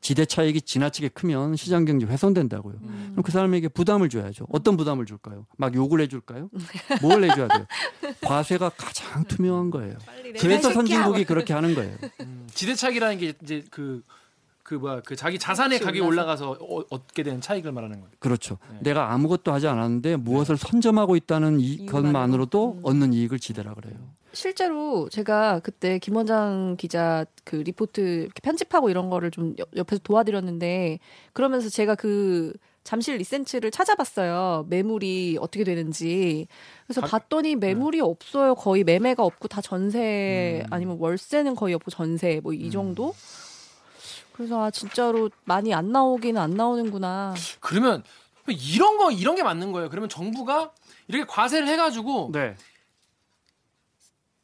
[0.02, 2.76] 지대 차익이 지나치게 크면 시장 경제 훼손된다고요.
[2.84, 3.10] 음.
[3.12, 4.46] 그럼 그 사람에게 부담을 줘야죠.
[4.52, 5.48] 어떤 부담을 줄까요?
[5.58, 6.50] 막 욕을 해줄까요?
[7.02, 7.66] 뭘 해줘야 돼요?
[8.22, 9.98] 과세가 가장 투명한 거예요.
[10.40, 11.26] 그래서 선진국이.
[11.26, 11.98] 그렇게 하는 거예요.
[12.22, 14.04] 음, 지대 차익이라는 게 이제 그
[14.70, 16.00] 그 뭐야 그 자기 자산의 가격이.
[16.00, 18.12] 올라가서 어, 얻게 되는 차익을 말하는 거예요.
[18.20, 18.60] 그렇죠.
[18.72, 18.78] 네.
[18.82, 21.88] 내가 아무것도 하지 않았는데 무엇을 선점하고 있다는 이?
[21.88, 22.80] 것만으로도 음.
[22.84, 23.96] 얻는 이익을 지대라 그래요.
[24.32, 31.00] 실제로 제가 그때 김원장 기자 그 리포트 이렇게 편집하고 이런 거를 좀 옆- 옆에서 도와드렸는데
[31.34, 32.54] 그러면서 제가 그
[32.84, 34.68] 잠실 리센츠를 찾아봤어요.
[34.70, 36.46] 매물이 어떻게 되는지.
[36.86, 38.54] 그래서 가- 봤더니 매물이 없어요.
[38.54, 40.68] 거의 매매가 없고 다 전세 음.
[40.72, 42.70] 아니면 월세는 거의 없고 전세 뭐이 음.
[42.70, 43.16] 정도?
[44.40, 47.36] 그래서 아 진짜로 많이 안 나오기는 안 나오는구나.
[47.60, 48.06] 그러면
[48.48, 49.90] 이런 거 이런 게 맞는 거예요.
[49.90, 50.72] 그러면 정부가
[51.10, 52.56] 이렇게 과세를 해가지고 네.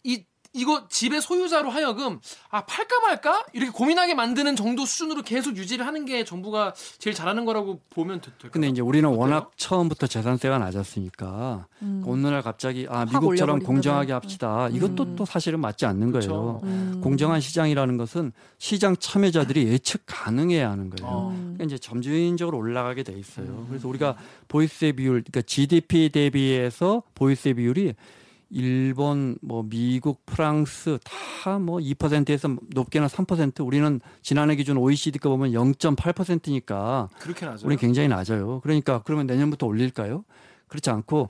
[0.03, 5.85] 이 이거 집의 소유자로 하여금 아 팔까 말까 이렇게 고민하게 만드는 정도 수준으로 계속 유지를
[5.85, 8.51] 하는 게 정부가 제일 잘하는 거라고 보면 될- 될까요?
[8.53, 9.19] 근데 이제 우리는 어때요?
[9.19, 12.03] 워낙 처음부터 재산세가 낮았으니까 음.
[12.07, 13.59] 어느 날 갑자기 아확 미국처럼.
[13.59, 14.69] 공정하게 합시다.
[14.71, 15.15] 이것도 음.
[15.17, 16.29] 또 사실은 맞지 않는 그쵸.
[16.29, 16.61] 거예요.
[16.63, 17.01] 음.
[17.03, 21.11] 공정한 시장이라는 것은 시장 참여자들이 예측 가능해야 하는 거예요.
[21.11, 21.29] 어.
[21.31, 21.53] 음.
[21.57, 23.45] 그러니까 이제 점진적으로 올라가게 돼 있어요.
[23.47, 23.65] 음.
[23.69, 24.15] 그래서 우리가
[24.47, 27.93] 보이스의 비율, 그러니까 GDP 대비해서 보이스의 비율이
[28.55, 33.65] 일본, 뭐 미국, 프랑스 다 뭐 2%에서 높게는 3%.
[33.65, 37.67] 우리는 지난해 기준 OECD 거 보면 0.8%니까 그렇게 나죠.
[37.67, 38.61] 우리 굉장히 낮아요.
[38.61, 40.23] 그러니까 그러면 내년부터 올릴까요?
[40.67, 41.29] 그렇지 않고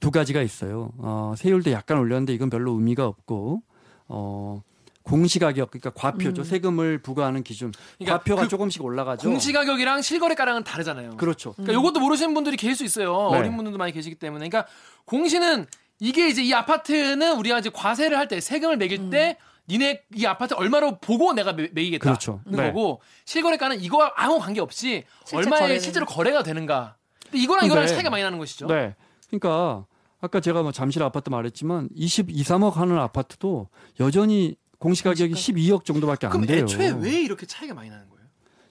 [0.00, 0.90] 두 가지가 있어요.
[0.98, 3.62] 어, 세율도 약간 올렸는데 이건 별로 의미가 없고
[4.08, 4.62] 어,
[5.02, 6.42] 공시가격 그러니까 과표죠.
[6.42, 6.44] 음.
[6.44, 7.72] 세금을 부과하는 기준.
[7.98, 9.28] 그러니까 과표가 그 조금씩 올라가죠.
[9.28, 11.16] 공시가격이랑 실거래가랑은 다르잖아요.
[11.18, 11.52] 그렇죠.
[11.52, 13.30] 그러니까 이것도 모르시는 분들이 계실 수 있어요.
[13.32, 13.38] 네.
[13.38, 14.48] 어린 분들도 많이 계시기 때문에.
[14.48, 14.70] 그러니까
[15.04, 15.66] 공시는
[16.00, 19.36] 이게 이제 이 아파트는 우리가 이제 과세를 할 때 세금을 매길 때
[19.68, 22.02] 니네 이 아파트 얼마로 보고 내가 매, 매기겠다.
[22.02, 22.40] 그렇죠.
[22.46, 22.66] 는 네.
[22.68, 25.80] 거고 실거래가는 이거와 아무 관계 없이 실제 얼마에 거래는.
[25.80, 26.96] 실제로 거래가 되는가.
[27.24, 28.66] 근데 이거랑 이거랑 근데- 차이가 많이 나는 것이죠.
[28.66, 28.94] 네.
[29.28, 29.86] 그러니까
[30.20, 33.68] 아까 제가 뭐 잠실 아파트 말했지만 22, 3억 하는 아파트도
[34.00, 36.64] 여전히 공시가격이 12억 정도밖에 안 그럼 돼요.
[36.64, 38.13] 애초에 왜 이렇게 차이가 많이 나는 거예요?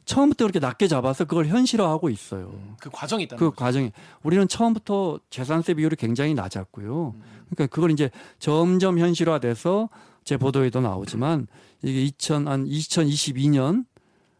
[0.05, 2.53] 처음부터 그렇게 낮게 잡아서 그걸 현실화하고 있어요.
[2.79, 3.55] 그 과정이 있다는 그 거죠.
[3.55, 3.91] 과정이
[4.23, 7.15] 우리는 처음부터 재산세 비율이 굉장히 낮았고요.
[7.49, 9.89] 그러니까 그걸 이제 점점 현실화돼서
[10.23, 11.47] 제 보도에도 나오지만
[11.81, 13.85] 이게 2000, 한 2022년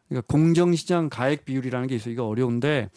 [0.08, 2.14] 그러니까 공정시장 가액 비율이라는 게 있어요.
[2.14, 2.90] 이거 어려운데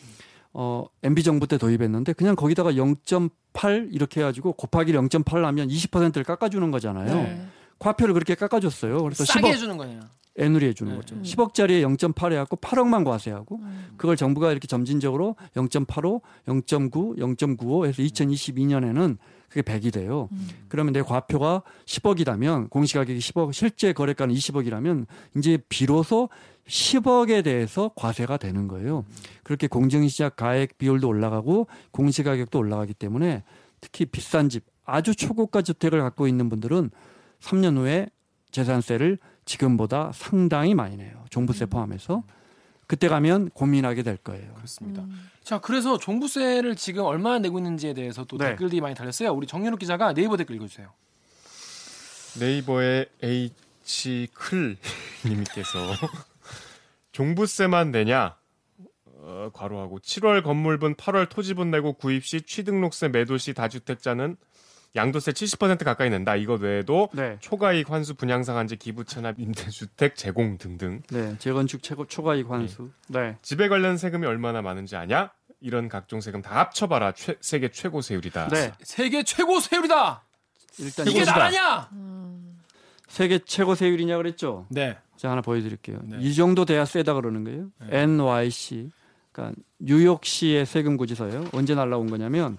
[0.53, 6.71] 어 MB 정부 때 도입했는데 그냥 거기다가 0.8 이렇게 해가지고 곱하기 0.8 하면 20%를 깎아주는
[6.71, 7.15] 거잖아요.
[7.15, 7.47] 네.
[7.79, 9.03] 과표를 그렇게 깎아줬어요.
[9.03, 10.01] 그래서 싸게 10억 해주는 거예요.
[10.39, 10.99] 애누리 해 주는 네.
[10.99, 11.15] 거죠.
[11.17, 11.23] 음.
[11.23, 13.87] 10억짜리에 0.8 해갖고 8억만 과세하고 음.
[13.97, 19.17] 그걸 정부가 이렇게 점진적으로 0.85, 0.9, 0.95 해서 2022년에는
[19.49, 20.29] 그게 100이 돼요.
[20.33, 20.49] 음.
[20.69, 26.29] 그러면 내 과표가 10억이라면 공시가격이 10억, 실제 거래가는 20억이라면 이제 비로소
[26.67, 29.05] 10억에 대해서 과세가 되는 거예요.
[29.45, 33.45] 그렇게 공정시장 가액 비율도 올라가고 공시가격도 올라가기 때문에
[33.81, 36.91] 특히 비싼 집, 아주 초고가 주택을 갖고 있는 분들은
[37.41, 38.09] 3년 후에
[38.51, 41.25] 재산세를 지금보다 상당히 많이 내요.
[41.31, 42.23] 종부세 포함해서.
[42.87, 44.53] 그때 가면 고민하게 될 거예요.
[44.55, 45.03] 그렇습니다.
[45.03, 45.31] 음.
[45.43, 48.51] 자, 그래서 종부세를 지금 얼마나 내고 있는지에 대해서 또 네.
[48.51, 49.33] 댓글들이 많이 달렸어요.
[49.33, 50.93] 우리 정윤욱 기자가 네이버 댓글 읽어주세요.
[52.39, 54.77] 네이버의 H 클
[55.25, 55.79] 님께서
[57.13, 58.37] 종부세만 내냐?
[59.05, 64.37] 어, 괄호하고 7월 건물분 8월 토지분 내고 구입 시 취등록세 매도 시 다주택자는
[64.97, 66.37] 양도세 70% 가까이 낸다.
[66.37, 67.37] 이것 외에도 네.
[67.41, 71.37] 초과이익 환수 분양 상한제 기부 체납 임대주택 제공 등등 네.
[71.39, 72.91] 재건축 최고 초과이익 환수.
[73.09, 73.37] 네.
[73.43, 75.31] 집에 관련 세금이 얼마나 많은지 아냐?
[75.61, 77.13] 이런 각종 세금 다 합쳐봐라.
[77.13, 78.49] 최- 세계 최고 세율이다.
[78.49, 78.73] 네.
[78.83, 80.25] 세계 최고 세율이다.
[80.79, 81.89] 일단 이게 나라냐?
[81.93, 82.59] 음.
[83.09, 84.67] 세계 최고 세율이냐 그랬죠?
[84.71, 84.99] 네.
[85.17, 86.01] 제가 하나 보여드릴게요.
[86.05, 86.19] 네.
[86.21, 87.69] 이 정도 돼야 세다 그러는 거예요.
[87.81, 88.03] 네.
[88.03, 88.91] NYC,
[89.33, 91.47] 그러니까 뉴욕시의 세금 고지서예요.
[91.53, 92.59] 언제 날라온 거냐면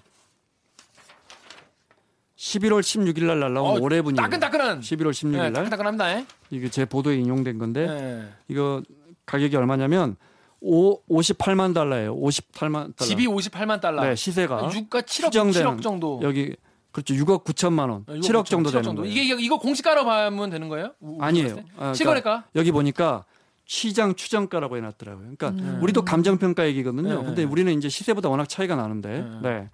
[2.38, 4.22] 11월 16일 날 날라온 어, 올해 분이에요.
[4.22, 4.82] 따끈따끈한.
[4.82, 6.12] 11월 16일 네, 날 따끈따끈합니다.
[6.18, 6.26] 예.
[6.52, 8.30] 이게 제 보도에 인용된 건데 네.
[8.48, 8.82] 이거
[9.26, 10.16] 가격이 얼마냐면
[10.62, 12.16] 5, 58만 달러예요.
[12.16, 13.08] 58만 달러.
[13.08, 14.04] 집이 58만 달러.
[14.04, 16.20] 네, 시세가 유가 7억, 추정되는 7억 정도.
[16.24, 16.56] 여기
[16.92, 17.14] 그렇죠.
[17.16, 18.06] 6억 9천만 원.
[18.08, 18.44] 어, 이거 7억 그렇죠.
[18.44, 19.02] 정도 7억 되는 정도.
[19.02, 19.14] 거예요.
[19.14, 20.94] 이게 이거 공시가로 보면 되는 거예요?
[21.00, 21.50] 우- 아니에요.
[21.50, 22.46] 아, 그러니까 실거래가?
[22.56, 23.26] 여기 보니까
[23.66, 25.24] 시장 추정가라고 해놨더라고요.
[25.36, 25.80] 그러니까 음.
[25.82, 27.20] 우리도 감정평가 얘기거든요.
[27.20, 27.26] 네.
[27.26, 29.50] 근데 우리는 이제 시세보다 워낙 차이가 나는데, 네.
[29.50, 29.70] 네.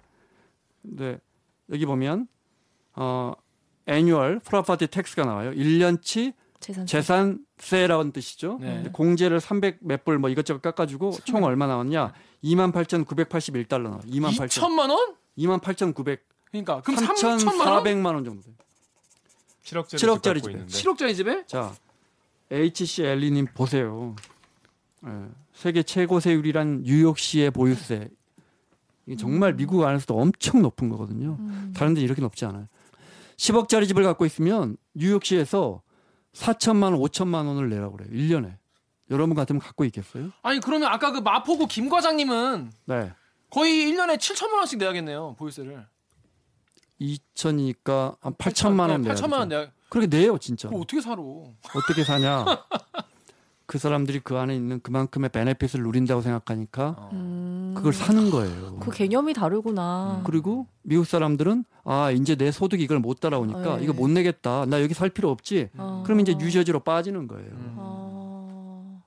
[0.82, 1.18] 네.
[1.72, 2.26] 여기 보면,
[2.96, 3.32] 어,
[3.88, 5.50] annual property tax가 나와요.
[5.52, 8.58] 1년치 재산 재산세라는 뜻이죠.
[8.60, 8.84] 네.
[8.92, 12.12] 공제를 300 몇 불 뭐 이것저것 깎아주고 총 얼마 나왔냐?
[12.42, 14.00] 28,981달러 나와요.
[14.06, 14.48] 28,000.
[14.48, 15.14] 2천만 원?
[15.36, 16.24] 28,900.
[16.50, 17.82] 그러니까 그럼 3천만 원?
[17.84, 18.50] 3,400만 원 정도.
[19.64, 20.52] 7억짜리 7억짜리 집 갖고 집에.
[20.52, 21.46] 있는데 7억짜리 집에?
[21.46, 21.74] 자,
[22.50, 24.14] HCLE님 보세요.
[25.06, 25.10] 예,
[25.54, 28.08] 세계 최고 세율이란 뉴욕시의 보유세.
[29.06, 31.36] 이게 정말 미국 안에서도 엄청 높은 거거든요.
[31.40, 31.74] 음.
[31.76, 32.68] 다른 데 이렇게 높지 않아요.
[33.36, 35.82] 10억짜리 집을 갖고 있으면 뉴욕시에서
[36.32, 38.10] 4천만 원, 5천만 원을 내라고 그래요.
[38.10, 38.56] 1년에.
[39.10, 40.30] 여러분 같으면 갖고 있겠어요?
[40.42, 43.12] 아니 그러면 아까 그 마포구 김 과장님은 네.
[43.50, 45.86] 거의 1년에 7천만 원씩 내야겠네요 보유세를.
[47.00, 49.48] 2천이니까 한 8천만 원 내야 8천만 원.
[49.48, 49.70] 내야.
[49.88, 50.68] 그렇게 내요, 진짜.
[50.68, 51.20] 어떻게 살아?
[51.22, 52.44] 어떻게 사냐?
[53.66, 57.10] 그 사람들이 그 안에 있는 그만큼의 베네핏을 누린다고 생각하니까 어.
[57.12, 57.72] 음.
[57.76, 58.76] 그걸 사는 거예요.
[58.80, 60.22] 그 개념이 다르구나.
[60.24, 63.84] 그리고 미국 사람들은 아 이제 내 소득이 이걸 못 따라오니까 네.
[63.84, 64.66] 이거 못 내겠다.
[64.66, 65.70] 나 여기 살 필요 없지.
[65.76, 66.02] 어.
[66.04, 67.50] 그럼 이제 뉴저지로 빠지는 거예요.
[67.50, 67.74] 음.
[67.76, 69.02] 어.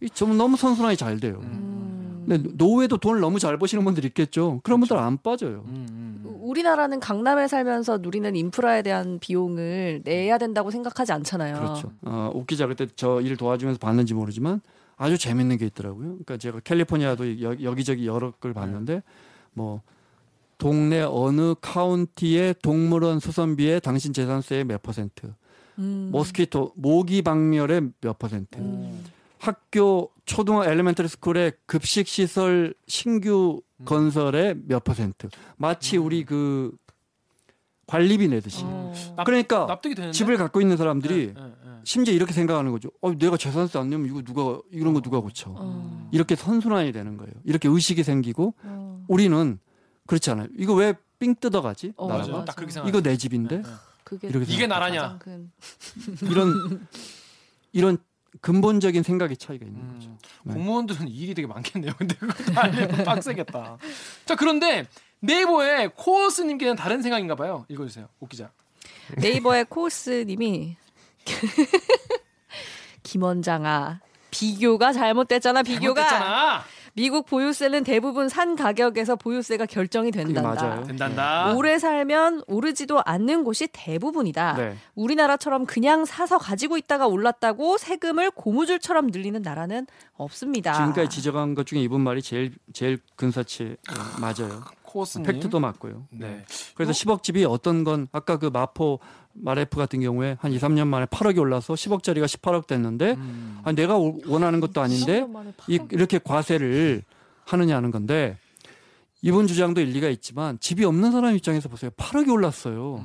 [0.00, 1.38] 이좀 너무 선순환이 잘 돼요.
[1.42, 1.81] 음.
[2.26, 4.60] 근데 노후에도 돈을 너무 잘 버시는 분들 있겠죠.
[4.62, 5.64] 그런 분들 안 빠져요.
[5.68, 6.36] 음, 음, 음.
[6.42, 11.54] 우리나라는 강남에 살면서 누리는 인프라에 대한 비용을 내야 된다고 생각하지 않잖아요.
[11.56, 11.92] 그렇죠.
[12.02, 14.60] 어, 웃기자 그때 저 일 도와주면서 봤는지 모르지만
[14.96, 16.06] 아주 재밌는 게 있더라고요.
[16.08, 19.02] 그러니까 제가 캘리포니아도 여, 여기저기 여러 걸 봤는데
[19.54, 19.80] 뭐
[20.58, 25.32] 동네 어느 카운티의 동물원 수선비에 당신 재산세의 몇 퍼센트,
[25.78, 26.10] 음.
[26.12, 29.02] mosquito 모기 박멸의 몇 퍼센트, 음.
[29.46, 35.28] 학교 초등 elementary school의 급식 시설 신규 건설의 몇 퍼센트.
[35.56, 36.70] 마치 우리 그
[37.88, 38.62] 관리비 내듯이.
[38.64, 38.92] 어.
[39.16, 40.12] 납- 그러니까 납득이 되는데.
[40.16, 41.70] 집을 갖고 있는 사람들이 네, 네, 네.
[41.82, 42.90] 심지어 이렇게 생각하는 거죠.
[43.00, 45.52] 어, 내가 재산세 안 내면 이거 누가 이런 거 누가 고쳐?
[45.56, 46.08] 어.
[46.12, 47.32] 이렇게 선순환이 되는 거예요.
[47.44, 49.04] 이렇게 의식이 생기고 어.
[49.08, 49.58] 우리는
[50.06, 50.46] 그렇지 않아요.
[50.56, 51.92] 이거 왜 삥 뜯어가지?
[51.96, 52.22] 어, 나라가?
[52.26, 52.32] 맞아요.
[52.40, 52.44] 맞아.
[52.46, 52.88] 딱 그렇게 생각.
[52.88, 53.62] 이거 내 집인데
[54.04, 54.66] 그게 이렇게 이게.
[54.68, 55.18] 나라냐?
[56.22, 56.86] 이런
[57.72, 57.98] 이런
[58.40, 60.08] 근본적인 생각의 차이가 있는 거죠.
[60.10, 60.54] 음, 네.
[60.54, 61.92] 공무원들은 일이 되게 많겠네요.
[61.98, 63.78] 근데 그거 다 알려면 빡세겠다.
[64.24, 64.86] 자 그런데
[65.20, 67.66] 네이버에 코어스님께는 다른 생각인가 봐요.
[67.68, 68.08] 읽어주세요.
[68.20, 68.50] 옥 기자.
[69.16, 70.76] 네이버의 코스님이
[73.02, 76.64] 김원장아 비교가 잘못됐잖아 비교가 잘못됐잖아.
[76.94, 80.62] 미국 보유세는 대부분 산 가격에서 보유세가 결정이 된단다.
[80.62, 80.84] 맞아요.
[80.84, 81.54] 된단다.
[81.54, 84.54] 오래 살면 오르지도 않는 곳이 대부분이다.
[84.54, 84.76] 네.
[84.94, 90.74] 우리나라처럼 그냥 사서 가지고 있다가 올랐다고 세금을 고무줄처럼 늘리는 나라는 없습니다.
[90.74, 93.76] 지금까지 지적한 것 중에 이분 말이 제일 제일 근사치
[94.20, 94.62] 맞아요.
[94.82, 95.26] 코어스님.
[95.26, 96.06] 팩트도 맞고요.
[96.10, 96.44] 네.
[96.74, 99.00] 그래서 10억 집이 어떤 건 아까 그 마포
[99.34, 103.58] 마레프 같은 경우에 한 2, 3년 만에 8억이 올라서 10억짜리가 18억 됐는데 음.
[103.64, 105.26] 아, 내가 오- 원하는 것도 아닌데
[105.68, 107.02] 이, 이렇게 과세를
[107.44, 108.36] 하느냐는 건데
[109.22, 111.90] 이분 주장도 일리가 있지만 집이 없는 사람 입장에서 보세요.
[111.92, 113.04] 8억이 올랐어요.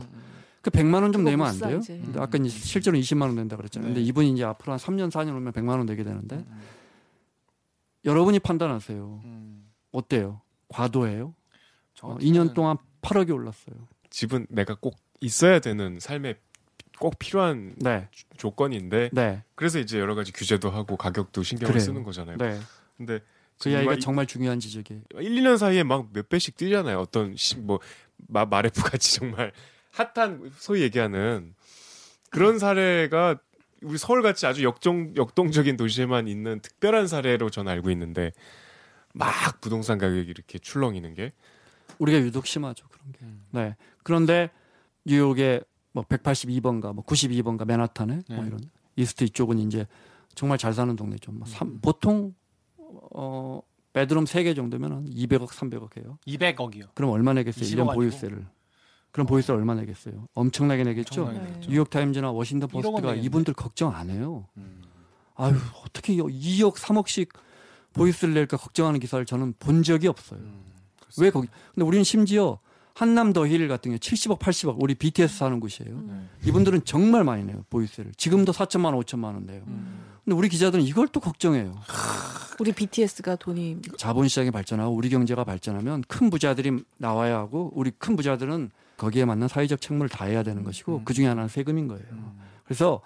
[0.62, 1.78] 그 100만 원 좀 내면 못안 사, 돼요?
[1.78, 1.98] 이제.
[2.04, 3.88] 근데 아까 이제 실제로 20만 원 낸다 그랬잖아요.
[3.90, 4.06] 근데 네.
[4.08, 6.44] 이분이 이제 앞으로 한 3년 4년 오면 100만 원 내게 되는데
[8.06, 9.22] 여러분이 판단하세요.
[9.26, 9.70] 음.
[9.92, 10.42] 어때요?
[10.70, 11.34] 과도해요?
[11.94, 13.76] 저 어, 같으면- 2년 동안 8억이 올랐어요.
[14.10, 16.36] 집은 내가 꼭 있어야 되는 삶에
[17.00, 18.08] 꼭 필요한 네.
[18.38, 19.44] 조건인데 네.
[19.56, 21.84] 그래서 이제 여러 가지 규제도 하고 가격도 신경을 그래요.
[21.86, 22.38] 쓰는 거잖아요.
[22.38, 22.60] 네.
[22.98, 23.20] 근데
[23.62, 25.02] 그 이야기가 이- 정말 중요한 지적이에요.
[25.20, 27.00] 1, 2년 사이에 막 몇 배씩 뛰잖아요.
[27.00, 27.80] 어떤 시, 뭐
[28.28, 29.52] 마, 마레프 같이 정말
[29.92, 31.54] 핫한 소위 얘기하는
[32.30, 33.40] 그런 사례가
[33.84, 38.32] 우리 서울 같이 아주 역동 역동적인 도시에만 있는 특별한 사례로 저는 알고 있는데
[39.14, 41.32] 막 부동산 가격이 이렇게 출렁이는 게
[42.00, 43.20] 우리가 유독 심하죠 그런 게.
[43.22, 43.44] 음.
[43.52, 43.76] 네.
[44.04, 44.50] 그런데
[45.08, 48.48] 뉴욕의 뭐 182번가 뭐 92번가 맨하탄에 뭐 네.
[48.48, 48.60] 이런
[48.96, 49.88] 이스트 이쪽은 이제
[50.36, 51.32] 정말 잘 사는 동네죠.
[51.32, 51.52] 뭐 음.
[51.52, 52.36] 삼- 보통
[52.78, 53.62] 어
[53.94, 56.20] 베드룸 3개 정도면 한 200억 300억 해요.
[56.28, 56.90] 200억이요.
[56.94, 57.64] 그럼 얼마 내겠어요?
[57.64, 57.94] 20억 1년 아니고?
[57.96, 58.46] 보유세를.
[59.12, 60.28] 그럼 보유세를 얼마 내겠어요?
[60.34, 61.24] 엄청나게 내겠죠.
[61.24, 61.68] 엄청나게 네.
[61.70, 63.16] 뉴욕 타임즈나 워싱턴 1억 원 포스트가.
[63.16, 64.46] 이분들 걱정 안 해요.
[64.58, 64.84] 음.
[65.36, 67.30] 아유, 어떻게 2억 3억씩
[67.94, 70.40] 보유세를 낼까 걱정하는 기사를 저는 본 적이 없어요.
[70.42, 70.66] 음.
[71.20, 71.48] 왜 거기?
[71.74, 72.60] 근데 우리는 심지어
[72.98, 76.02] 한남 더 힐 같은 경우 70억, 80억 우리 BTS 사는 곳이에요.
[76.08, 76.14] 네.
[76.48, 78.14] 이분들은 정말 많이 내요 보유세를.
[78.18, 79.62] 지금도 4천만 원, 5천만 원 내요.
[79.68, 80.04] 음.
[80.26, 81.76] 근데 우리 기자들은 이걸 또 걱정해요.
[82.60, 88.72] 우리 BTS가 돈이 자본시장이 발전하고 우리 경제가 발전하면 큰 부자들이 나와야 하고 우리 큰 부자들은
[88.98, 91.06] 거기에 맞는 사회적 책무를 다해야 되는 것이고 음.
[91.06, 92.04] 그 중에 하나는 세금인 거예요.
[92.14, 92.40] 음.
[92.66, 93.02] 그래서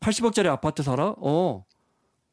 [0.00, 1.14] 80억짜리 아파트 살아?
[1.18, 1.66] 어.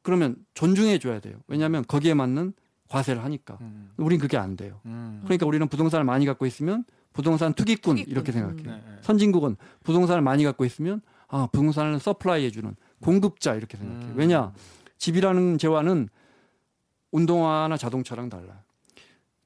[0.01, 1.35] 그러면 존중해 줘야 돼요.
[1.47, 2.53] 왜냐하면 거기에 맞는
[2.87, 3.57] 과세를 하니까.
[3.59, 3.91] 음.
[3.97, 4.79] 우린 그게 안 돼요.
[4.85, 5.19] 음.
[5.25, 8.11] 그러니까 우리는 부동산을 많이 갖고 있으면 부동산 투기꾼, 투기꾼.
[8.11, 8.33] 이렇게 음.
[8.33, 8.63] 생각해요.
[8.63, 8.97] 네, 네.
[9.01, 14.09] 선진국은 부동산을 많이 갖고 있으면 아 부동산을 supply 해주는 공급자 이렇게 생각해요.
[14.11, 14.13] 음.
[14.17, 14.53] 왜냐
[14.97, 16.09] 집이라는 재화는
[17.11, 18.57] 운동화나 자동차랑 달라요.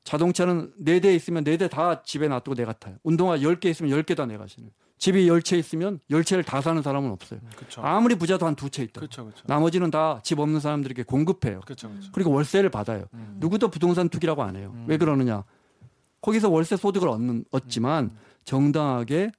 [0.04, 2.96] 자동차는 네 대 있으면 네 대 다 집에 놔두고 내가 타요.
[3.04, 4.70] 운동화 열 개 있으면 열 개 다 내가 신어요.
[4.98, 7.40] 집이 열 채 있으면 열 채를 다 사는 사람은 없어요.
[7.58, 7.82] 그렇죠.
[7.82, 9.00] 아무리 부자도 한 두 채 있다.
[9.02, 9.26] 그렇죠.
[9.26, 9.44] 그렇죠.
[9.48, 11.62] 나머지는 다 집 없는 사람들에게 공급해요.
[12.14, 13.06] 그리고 월세를 받아요.
[13.14, 13.38] 음.
[13.40, 14.72] 누구도 부동산 투기라고 안 해요.
[14.76, 14.86] 음.
[14.88, 15.44] 왜 그러느냐?
[16.26, 18.18] 거기서 월세 소득을 얻는 얻지만 음.
[18.46, 19.32] 정당하게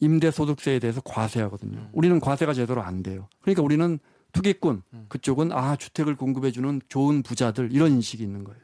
[0.00, 1.78] 임대 소득세에 대해서 과세하거든요.
[1.78, 1.88] 음.
[1.94, 3.28] 우리는 과세가 제대로 안 돼요.
[3.40, 3.98] 그러니까 우리는
[4.32, 5.06] 투기꾼 음.
[5.08, 8.60] 그쪽은 아 주택을 공급해주는 좋은 부자들 이런 인식이 있는 거예요.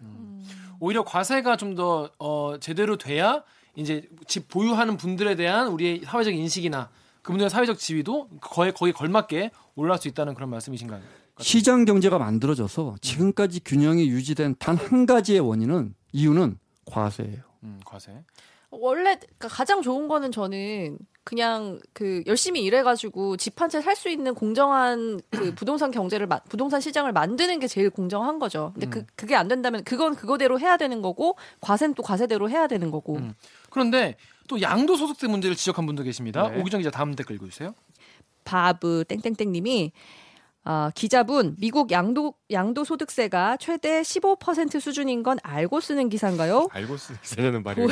[0.81, 3.43] 오히려 과세가 좀더 어, 제대로 돼야
[3.75, 6.91] 이제 집 보유하는 분들에 대한 우리의 사회적 인식이나
[7.23, 11.01] 그분들의 사회적 지위도 거에 거기 걸맞게 올라갈 수 있다는 그런 말씀이신가요?
[11.41, 16.59] 시장 경제가 만들어져서 지금까지 균형이 유지된 단 한 가지의 원인은 이유는
[16.91, 17.39] 과세예요.
[17.65, 18.13] 음, 과세.
[18.71, 24.09] 원래 그러니까 가장 좋은 거는 저는 그냥 그 열심히 일해가지고 집 한 채 살 수
[24.11, 28.73] 있는 공정한 그 부동산 경제를 마- 부동산 시장을 만드는 게 제일 공정한 거죠.
[28.75, 32.91] 근데 그 그게 안 된다면 그건 그거대로 해야 되는 거고 과세는 또 과세대로 해야 되는
[32.91, 33.17] 거고.
[33.17, 33.35] 음.
[33.71, 34.17] 그런데
[34.49, 36.49] 또 양도소득세 문제를 지적한 분도 계십니다.
[36.51, 36.61] 네.
[36.61, 37.75] 오기정 기자 다음 댓글 읽어주세요.
[38.45, 39.93] 바브 땡땡땡님이
[40.71, 46.69] 아, 기자분 미국 양도 양도 소득세가 최대 15% 수준인 건 알고 쓰는 기사인가요?
[46.71, 47.89] 알고 쓰는 말이 보,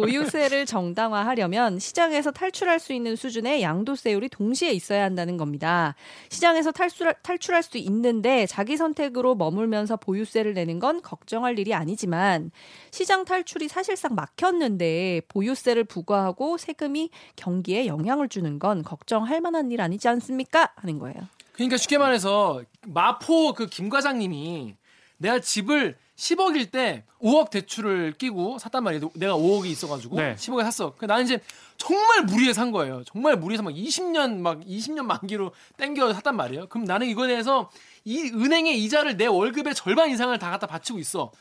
[0.00, 5.94] 보유세를 정당화하려면 시장에서 탈출할 수 있는 수준의 양도세율이 동시에 있어야 한다는 겁니다.
[6.30, 12.52] 시장에서 탈출, 탈출할 수 있는데 자기 선택으로 머물면서 보유세를 내는 건 걱정할 일이 아니지만
[12.90, 20.08] 시장 탈출이 사실상 막혔는데 보유세를 부과하고 세금이 경기에 영향을 주는 건 걱정할 만한 일 아니지
[20.08, 20.72] 않습니까?
[20.76, 21.18] 하는 거예요.
[21.52, 24.74] 그러니까 쉽게 말해서 마포 그 김 과장님이
[25.18, 29.10] 내가 집을 10억일 때 5억 대출을 끼고 샀단 말이에요.
[29.14, 30.34] 내가 5억이 있어가지고 네.
[30.36, 30.94] 10억에 샀어.
[30.96, 31.40] 그 나는 이제
[31.78, 33.02] 정말 무리해 산 거예요.
[33.04, 36.68] 정말 무리해서 막 20년 막 20년 만기로 땡겨 샀단 말이에요.
[36.68, 37.70] 그럼 나는 이거에 대해서
[38.04, 41.32] 이 은행의 이자를 내 월급의 절반 이상을 다 갖다 바치고 있어.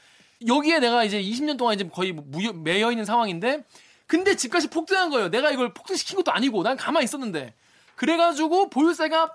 [0.47, 3.63] 여기에 내가 이제 20년 동안 이제 거의 뭐 무여, 매여 있는 상황인데
[4.08, 5.30] 근데 집값이 폭등한 거예요.
[5.30, 7.54] 내가 이걸 폭등시킨 것도 아니고 난 가만히 있었는데
[7.95, 9.34] 그래가지고 보유세가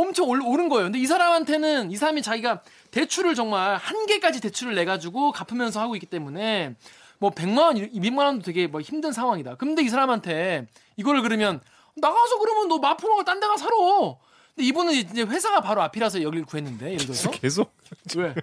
[0.00, 0.84] 엄청 올- 오른 거예요.
[0.86, 5.94] 근데 이 사람한테는 이 사람이 자기가 대출을 정말 한 개까지 대출을 내 가지고 갚으면서 하고
[5.96, 6.74] 있기 때문에
[7.18, 9.56] 뭐 100만 원, 200만 원도 되게 뭐 힘든 상황이다.
[9.56, 11.60] 근데 이 사람한테 이거를 그러면
[11.96, 13.70] 나가서 그러면 너 마포 말고 딴 데 가 살아.
[13.76, 17.72] 근데 이분은 이제 회사가 바로 앞이라서 여기를 구했는데 예를 들어서 계속
[18.16, 18.34] 왜?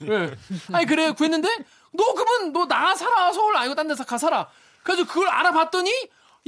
[0.00, 0.34] 왜?
[0.72, 1.48] 아니 그래 구했는데
[1.92, 4.48] 너 그러면 너 나가 살아 서울 아니고 딴 데서 가 살아.
[4.82, 5.90] 그래가지고 그걸 알아봤더니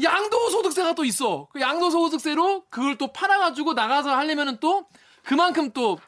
[0.02, 1.48] 양도소득세가 또 있어.
[1.52, 4.86] 그 양도소득세로 그걸 또 팔아가지고 나가서 하려면은 또
[5.24, 5.98] 그만큼 또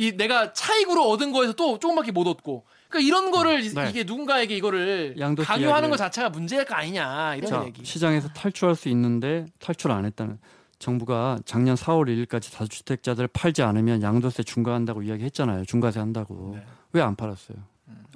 [0.00, 2.64] 이 내가 차익으로 얻은 거에서 또 조금밖에 못 얻고.
[2.88, 3.90] 그러니까 이런 거를 이- 네.
[3.90, 7.84] 이게 누군가에게 이거를 강요하는 이야기를- 것 자체가 문제가 아니냐 이런 자, 얘기.
[7.84, 10.38] 시장에서 탈출할 수 있는데 탈출 안 했다는
[10.78, 15.64] 정부가 작년 4월 1일까지 다주택자들 팔지 않으면 양도세 중과한다고 이야기했잖아요.
[15.64, 16.52] 중과세 한다고.
[16.54, 16.64] 네.
[16.92, 17.58] 왜 안 팔았어요?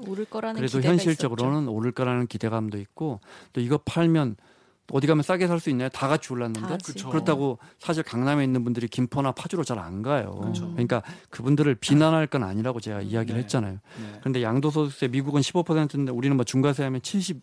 [0.07, 3.19] 오를 거라는 그래도 기대가 현실적으로는 오를 거라는 기대감도 있고
[3.53, 4.37] 또 이거 팔면
[4.93, 5.89] 어디 가면 싸게 살 수 있나요?
[5.89, 6.77] 다 같이 올랐는데 다.
[6.85, 7.09] 그쵸.
[7.09, 10.35] 그렇다고 사실 강남에 있는 분들이 김포나 파주로 잘 안 가요.
[10.41, 10.65] 그렇죠.
[10.77, 13.43] 러니까 그분들을 비난할 건 아니라고 제가 이야기를 네.
[13.43, 13.73] 했잖아요.
[13.73, 14.19] 네.
[14.21, 17.43] 그런데 양도소득세 미국은 15%인데 우리는 뭐 중과세 하면 70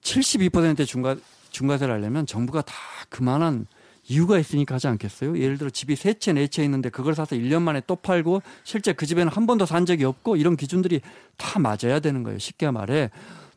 [0.00, 1.16] 72%의 중과
[1.50, 2.74] 중과세를 하려면 정부가 다
[3.08, 3.66] 그만한
[4.08, 5.38] 이유가 있으니까 하지 않겠어요?
[5.38, 8.92] 예를 들어 집이 세 채 네 채 있는데 그걸 사서 1년 만에 또 팔고 실제
[8.92, 11.00] 그 집에는 한 번도 산 적이 없고 이런 기준들이
[11.36, 12.38] 다 맞아야 되는 거예요.
[12.38, 13.10] 쉽게 말해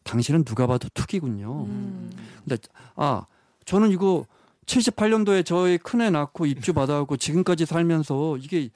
[0.06, 1.66] 당신은 누가 봐도 투기군요.
[1.66, 2.10] 음.
[2.44, 2.58] 근데
[2.96, 3.26] 아
[3.66, 4.26] 저는 이거
[4.68, 8.70] 78년도에 저희 큰애 낳고 입주 받아갖고 지금까지 살면서 이게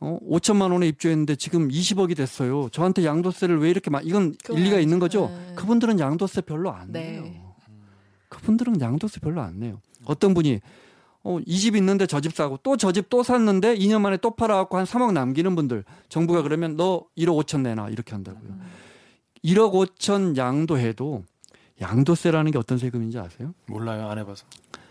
[0.00, 2.68] 어 5천만 원에 입주했는데 지금 20억이 됐어요.
[2.70, 4.80] 저한테 양도세를 왜 이렇게 막 이건 일리가 아니죠.
[4.80, 5.28] 있는 거죠.
[5.28, 5.54] 네.
[5.56, 7.20] 그분들은 양도세 별로 안 네.
[7.20, 7.54] 내요.
[8.30, 9.80] 그분들은 양도세 별로 안 내요.
[10.06, 10.60] 어떤 분이
[11.22, 14.30] 어, 이 집 있는데 저 집 사고 또 저 집 또 샀는데 2년 만에 또
[14.30, 18.58] 팔아갖고 한 3억 남기는 분들 정부가 그러면 너 1억 5천 내놔 이렇게 한다고요.
[19.44, 21.24] 1억 5천 양도해도
[21.80, 23.54] 양도세라는 게 어떤 세금인지 아세요?
[23.66, 24.44] 몰라요 안 해봐서.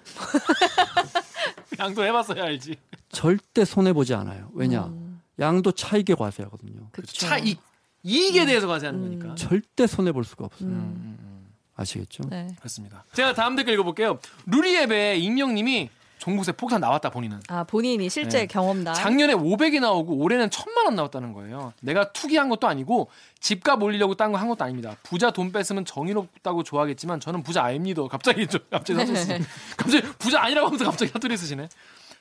[1.80, 2.76] 양도 해봤어야 알지.
[3.10, 4.50] 절대 손해 보지 않아요.
[4.54, 4.86] 왜냐?
[4.88, 6.90] 음, 양도 차익에 과세하거든요.
[6.92, 7.28] 그쵸.
[7.28, 7.60] 차익
[8.04, 9.20] 이익에 대해서 과세하는 음.
[9.20, 9.36] 거니까.
[9.36, 10.70] 절대 손해 볼 수가 없어요.
[10.70, 10.74] 음.
[10.76, 11.48] 음, 음.
[11.76, 12.24] 아시겠죠?
[12.30, 12.48] 네.
[12.58, 13.06] 그렇습니다.
[13.14, 14.20] 제가 다음 댓글 읽어볼게요.
[14.48, 17.40] 루리앱에 익명님이 종부세 폭탄 나왔다 본인은.
[17.48, 18.46] 아 본인이 실제 네.
[18.46, 18.94] 경험담.
[18.94, 21.74] 작년에 500이 나오고 올해는 1000만 원 나왔다는 거예요.
[21.82, 24.96] 내가 투기한 것도 아니고 집값 올리려고 딴 거 한 것도 아닙니다.
[25.04, 28.04] 부자 돈 뺐으면 정의롭다고 좋아하겠지만 저는 부자 아닙니다.
[28.10, 29.40] 갑자기 좀 갑자기 사투리 쓰
[29.78, 31.68] 갑자기 부자 아니라고 하면서 갑자기 사투리 쓰시네.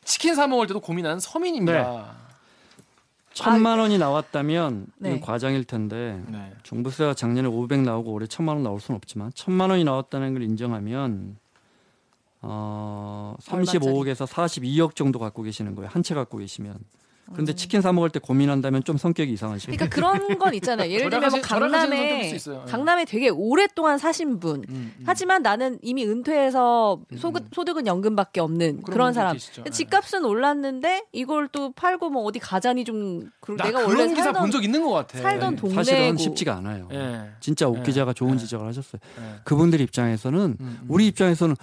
[0.04, 2.06] 치킨 사 먹을 때도 고민하는 서민입니다.
[3.34, 5.20] 천만 원이 나왔다면 네.
[5.20, 6.52] 과장일 텐데 네.
[6.64, 11.36] 종부세가 작년에 500 나오고 올해 천만 원 나올 수는 없지만 천만 원이 나왔다는 걸 인정하면
[12.40, 15.90] 어 35억에서 42억 정도 갖고 계시는 거예요.
[15.92, 16.76] 한 채 갖고 계시면.
[17.30, 19.70] 그런데 치킨 사 먹을 때 고민한다면 좀 성격이 이상하시고.
[19.70, 20.90] 그러니까 그런 건 있잖아요.
[20.90, 22.32] 예를 들면 뭐 강남에.
[22.32, 22.38] 네.
[22.66, 24.60] 강남에 되게 오랫동안 사신 분.
[24.70, 25.02] 음, 음.
[25.04, 27.48] 하지만 나는 이미 은퇴해서 음, 소득, 음.
[27.52, 29.36] 소득은 연금밖에 없는 그런 사람.
[29.36, 29.68] 네.
[29.70, 34.22] 집값은 올랐는데 이걸 또 팔고 뭐 어디 가자니 좀 그, 나 내가 그런 원래 기사
[34.22, 35.18] 살던 본적 있는 것 같아.
[35.18, 36.88] 살던 네, 동네고 사실은 쉽지가 않아요.
[36.92, 37.28] 예.
[37.40, 37.82] 진짜 옥 네.
[37.82, 38.38] 기자가 좋은 네.
[38.38, 39.00] 지적을 하셨어요.
[39.20, 39.40] 예.
[39.44, 40.80] 그분들 입장에서는 음, 음.
[40.88, 41.56] 우리 입장에서는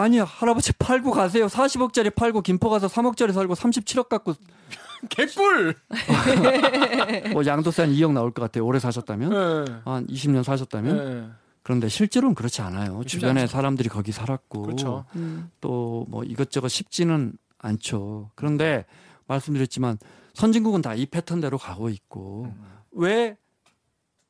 [0.00, 1.46] 아니요 할아버지 팔고 가세요.
[1.46, 4.34] 40억짜리 팔고 김포 가서 3억짜리 살고 37억 갖고
[5.08, 5.74] 개꿀.
[7.32, 8.64] 뭐 양도세 한 2억 나올 것 같아요.
[8.66, 9.72] 오래 사셨다면 네.
[9.84, 11.28] 한 20년 사셨다면 네.
[11.62, 13.02] 그런데 실제로는 그렇지 않아요.
[13.04, 13.52] 주변에 않죠.
[13.52, 15.04] 사람들이 거기 살았고 그렇죠.
[15.16, 15.50] 음.
[15.60, 18.30] 또뭐 이것저것 쉽지는 않죠.
[18.34, 18.84] 그런데
[19.26, 19.98] 말씀드렸지만
[20.34, 22.64] 선진국은 다 이 패턴대로 가고 있고 음.
[22.92, 23.36] 왜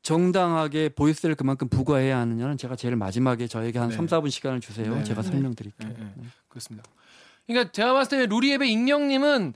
[0.07, 3.95] 정당하게 보이스를 그만큼 부과해야 하느냐는 제가 제일 마지막에 저에게 한 네.
[3.97, 4.95] 3, 4분 시간을 주세요.
[4.95, 5.03] 네.
[5.03, 5.27] 제가 네.
[5.27, 5.89] 설명드릴게요.
[5.89, 6.23] 네, 네.
[6.47, 6.89] 그렇습니다.
[7.45, 9.53] 그러니까 제가 봤을 때 루리앱의 익명님은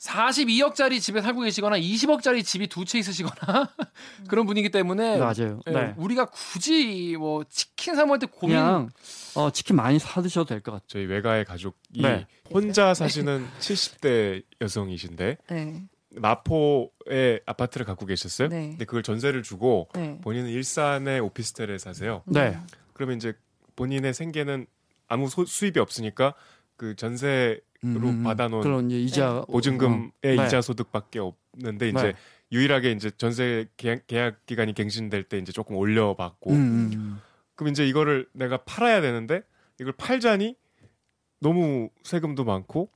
[0.00, 3.68] 42억짜리 집에 살고 계시거나 20억짜리 집이 두 채 있으시거나
[4.26, 5.60] 그런 분이기 때문에 맞아요.
[5.68, 5.94] 예, 네.
[5.96, 8.90] 우리가 굳이 뭐 치킨 사 먹을 때 고민 그냥
[9.36, 10.86] 어, 치킨 많이 사 드셔도 될 것 같아요.
[10.88, 12.26] 저희 외가의 가족이 네.
[12.52, 15.82] 혼자 사시는 70대 여성이신데 네.
[16.16, 18.48] 마포에 아파트를 갖고 계셨어요.
[18.48, 18.70] 네.
[18.70, 20.18] 근데 그걸 전세를 주고 네.
[20.22, 22.22] 본인은 일산의 오피스텔에 사세요.
[22.26, 22.56] 네.
[22.92, 23.34] 그러면 이제
[23.76, 24.66] 본인의 생계는
[25.08, 26.34] 아무 소- 수입이 없으니까
[26.76, 30.34] 그 전세로 음, 받아놓은 그런 이제 이자 보증금의 어, 네.
[30.46, 32.14] 이자 소득밖에 없는데 이제 네.
[32.52, 37.20] 유일하게 이제 전세 계약, 계약 기간이 갱신될 때 이제 조금 올려받고 음, 음.
[37.54, 39.42] 그럼 이제 이거를 내가 팔아야 되는데
[39.80, 40.56] 이걸 팔자니
[41.40, 42.90] 너무 세금도 많고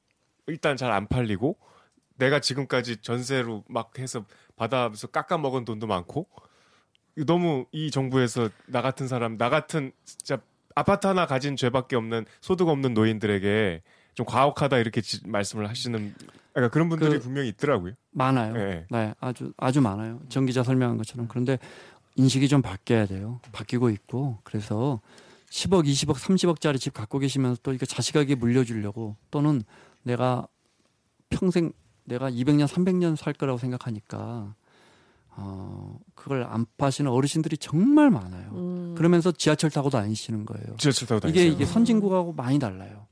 [0.46, 1.56] 일단 잘 안 팔리고
[2.16, 4.24] 내가 지금까지 전세로 막 해서
[4.56, 6.26] 받아서 깎아 먹은 돈도 많고
[7.26, 10.38] 너무 이 정부에서 나 같은 사람 나 같은 진짜
[10.74, 13.82] 아파트 하나 가진 죄밖에 없는 소득 없는 노인들에게
[14.14, 16.14] 좀 과혹하다 이렇게 지- 말씀을 하시는
[16.52, 17.92] 그러니까 그런 분들이 그- 분명히 있더라고요.
[18.10, 18.52] 많아요.
[18.54, 18.86] 네.
[18.90, 20.20] 네, 아주 아주 많아요.
[20.28, 21.58] 정 기자 설명한 것처럼 그런데
[22.16, 23.40] 인식이 좀 바뀌어야 돼요.
[23.52, 25.00] 바뀌고 있고 그래서
[25.50, 29.62] 10억, 20억, 30억짜리 집 갖고 계시면서 또 이거 자식에게 물려주려고 또는
[30.02, 30.46] 내가
[31.30, 31.72] 평생
[32.06, 34.54] 내가 200년, 300년 살 거라고 생각하니까
[35.38, 38.50] 어 그걸 안 파시는 어르신들이 정말 많아요.
[38.52, 38.94] 음.
[38.96, 40.76] 그러면서 지하철 타고 다니시는 거예요.
[40.78, 41.52] 지하철 타고 이게 다니세요.
[41.52, 43.06] 이게 선진국하고 많이 달라요.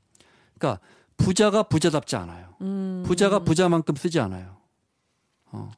[0.57, 0.81] 그러니까
[1.17, 2.55] 부자가 부자답지 않아요.
[2.61, 3.03] 음.
[3.05, 4.57] 부자가 부자만큼 쓰지 않아요.
[5.51, 5.71] 어.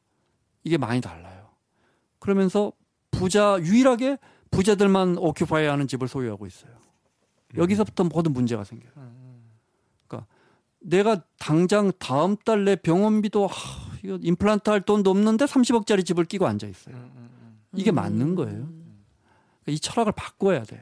[0.64, 1.50] 이게 많이 달라요.
[2.20, 2.72] 그러면서
[3.12, 4.18] 부자 유일하게
[4.52, 6.72] 부자들만 오큐파이 하는 집을 소유하고 있어요.
[7.56, 8.92] 여기서부터 모든 문제가 생겨요.
[10.80, 13.54] 내가 당장 다음 달 내 병원비도 하,
[14.04, 16.96] 이거 임플란트 할 돈도 없는데 30억짜리 집을 끼고 앉아 있어요.
[17.76, 18.52] 이게 맞는 거예요.
[18.54, 20.82] 그러니까 이 철학을 바꿔야 돼요.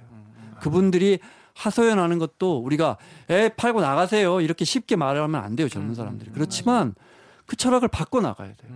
[0.60, 1.20] 그분들이
[1.54, 2.98] 하소연하는 것도 우리가
[3.30, 6.96] 에 팔고 나가세요 이렇게 쉽게 말하면 안 돼요 젊은 사람들이 그렇지만
[7.46, 8.72] 그 철학을 바꿔 나가야 돼요.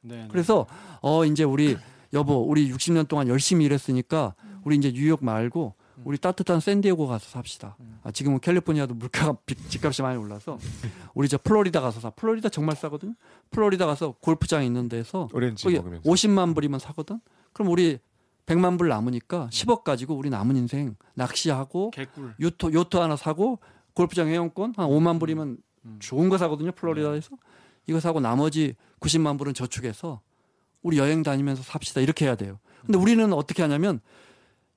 [0.00, 0.28] 네, 네.
[0.30, 0.66] 그래서
[1.00, 1.76] 어 이제 우리
[2.12, 4.34] 여보 우리 60년 동안 열심히 일했으니까
[4.64, 7.76] 우리 이제 뉴욕 말고 우리 따뜻한 샌디에고 가서 삽시다.
[8.02, 10.58] 아, 지금은 캘리포니아도 물가 빚- 집값이 많이 올라서
[11.14, 12.10] 우리 저 플로리다 가서 사.
[12.10, 13.14] 플로리다 정말 싸거든요.
[13.50, 17.20] 플로리다 가서 골프장 있는 데서 오렌지 거기 먹으면서 50만 불이면 사거든.
[17.52, 17.98] 그럼 우리
[18.46, 22.34] 100만 불 남으니까 10억 가지고 우리 남은 인생 낚시하고 개꿀.
[22.40, 23.58] 요트 요트 하나 사고
[23.94, 25.96] 골프장 회원권 한 5만 불이면 음.
[26.00, 26.72] 좋은 거 사거든요.
[26.72, 27.36] 플로리다에서
[27.86, 30.20] 이거 사고 나머지 90만 불은 저축해서
[30.82, 32.58] 우리 여행 다니면서 삽시다 이렇게 해야 돼요.
[32.84, 34.00] 근데 우리는 어떻게 하냐면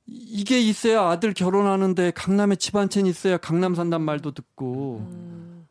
[0.08, 5.68] 이- 이게 있어야 아들 결혼하는데 강남에 집한채 있어야 강남 산단 말도 듣고 음.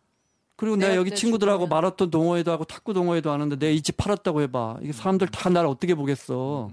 [0.57, 3.83] 그리고 내가 내가 여기 그때 친구들하고 죽으면- 마라톤 동호회도 하고 탁구 동호회도 하는데 내 이
[3.83, 4.79] 집 팔았다고 해봐.
[4.83, 6.71] 이게 사람들 다 나를 어떻게 보겠어.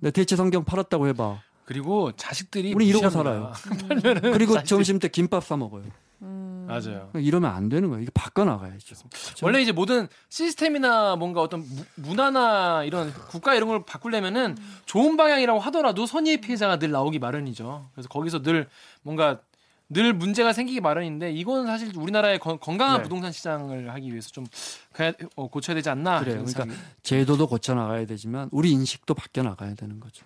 [0.00, 1.40] 내 대체 성경 팔았다고 해봐.
[1.64, 3.52] 그리고 자식들이 우리 이러고 무시합니다.
[4.32, 5.82] 그리고 자식들이- 점심 때 김밥 사 먹어요.
[6.22, 6.66] 음.
[6.68, 7.10] 맞아요.
[7.14, 8.02] 이러면 안 되는 거예요.
[8.02, 8.94] 이게 바꿔 나가야죠.
[9.42, 14.56] 원래 이제 모든 시스템이나 뭔가 어떤 무- 문화나 이런 국가 이런 걸 바꾸려면은
[14.86, 17.90] 좋은 방향이라고 하더라도 선의의 피해자가 늘 나오기 마련이죠.
[17.94, 18.68] 그래서 거기서 늘
[19.02, 19.40] 뭔가
[19.88, 23.02] 늘 문제가 생기기 마련인데 이건 사실 우리나라의 건- 건강한 네.
[23.04, 24.44] 부동산 시장을 하기 위해서 좀
[24.92, 26.18] 가야- 어, 고쳐야 되지 않나.
[26.18, 26.42] 그래요.
[26.42, 30.24] 그러니까 생각이- 제도도 고쳐 나가야 되지만 우리 인식도 바뀌어 나가야 되는 거죠.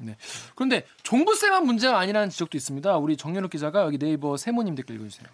[0.55, 2.97] 그런데 종부세만 문제가 아니라는 지적도 있습니다.
[2.97, 5.29] 우리 정연욱 기자가 여기 네이버 세모님 댓글 읽어주세요.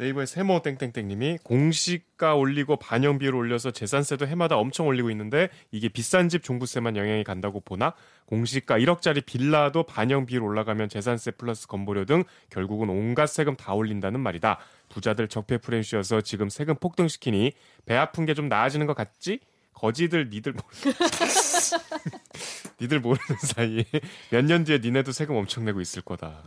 [0.00, 6.30] 네이버의 세모 땡땡땡님이 공시가 올리고 반영 비율을 올려서 재산세도 해마다 엄청 올리고 있는데 이게 비싼
[6.30, 7.92] 집 종부세만 영향이 간다고 보나
[8.24, 14.20] 공시가 1억짜리 빌라도 반영 비율 올라가면 재산세 플러스 건보료 등 결국은 온갖 세금 다 올린다는
[14.20, 14.58] 말이다.
[14.88, 17.52] 부자들 적폐 프렌쉬여서 지금 세금 폭등시키니
[17.84, 19.40] 배 아픈 게 좀 나아지는 것 같지?
[19.74, 20.64] 거지들 니들 모르...
[22.80, 23.84] 니들 모르는 사이에
[24.30, 26.42] 몇 년 뒤에 니네도 세금 엄청 내고 있을 거다.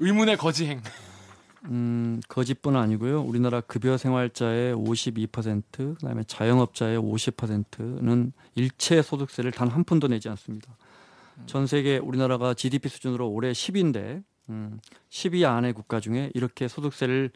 [0.00, 0.82] 의문의 거지행.
[1.68, 3.20] 음, 거짓뿐 아니고요.
[3.22, 5.62] 우리나라 급여 생활자의 52%,
[5.98, 10.76] 그다음에 자영업자의 50%는 일체 소득세를 단 한 푼도 내지 않습니다.
[11.46, 17.30] 전 세계 우리나라가 GDP 수준으로 올해 10위인데 음, 10위 안의 국가 중에 이렇게 소득세를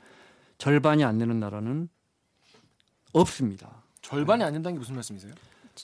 [0.58, 1.88] 절반이 안 내는 나라는
[3.12, 3.82] 없습니다.
[4.00, 5.32] 절반이 안 된다는 게 무슨 말씀이세요?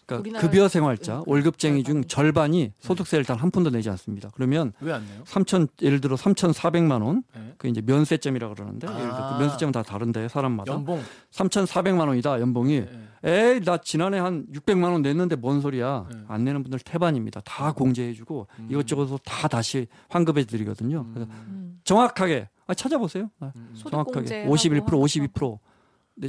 [0.06, 2.28] 그러니까 우리나라- 급여 생활자 응, 월급쟁이 중 절반이.
[2.28, 4.28] 절반이 소득세를 단 한 푼도 내지 않습니다.
[4.34, 5.22] 그러면 왜안 내요?
[5.24, 7.54] 3천 예를 들어 3,400만 원, 네.
[7.56, 9.36] 그 이제 면세점이라 그러는데 예를 들어 아.
[9.36, 11.00] 그 면세점은 다 다른데 사람마다 연봉.
[11.32, 12.80] 3,400만 원이다 연봉이.
[12.80, 13.08] 네.
[13.24, 16.06] 에이 나 지난해 한 600만 원 냈는데 뭔 소리야?
[16.12, 16.18] 네.
[16.28, 17.40] 안 내는 분들 태반입니다.
[17.44, 18.68] 다 공제해주고 음.
[18.70, 21.04] 이것저것 다 다시 환급해 드리거든요.
[21.12, 21.80] 그래서 음.
[21.84, 23.30] 정확하게 아, 찾아보세요.
[23.40, 23.74] 아, 음.
[23.76, 25.58] 정확하게 소득공제하고 51% 하고 52% 네,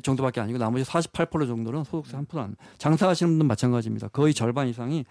[0.01, 2.55] 정도밖에 아니고 나머지 48% 정도는 소득세 한푼 안.
[2.77, 4.09] 장사하시는 분들 마찬가지입니다.
[4.09, 5.05] 거의 절반 이상이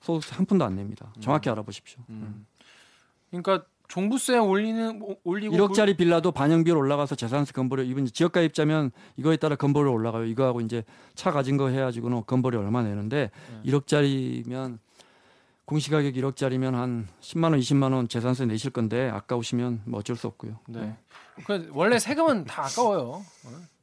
[0.00, 1.12] 소득세 한 푼도 안 냅니다.
[1.20, 2.00] 정확히 알아보십시오.
[2.08, 2.46] 음.
[3.30, 8.90] 그러니까 종부세 올리는 오- 올리고 1억짜리 빌라도 반영 비율 올라가서 재산세 건보료 이번 지역가 입자면
[9.16, 10.24] 이거에 따라 건보료 올라가요.
[10.24, 10.82] 이거하고 이제
[11.14, 13.30] 차 가진 거 해가지고는 건보료 얼마 내는데
[13.62, 13.70] 네.
[13.70, 14.78] 1억짜리면
[15.64, 20.58] 공시가격 1억짜리면 한 10만 원, 20만 원 재산세 내실 건데 아까우시면 뭐 어쩔 수 없고요.
[20.68, 20.96] 네.
[21.46, 23.22] 그 원래 세금은 다 아까워요.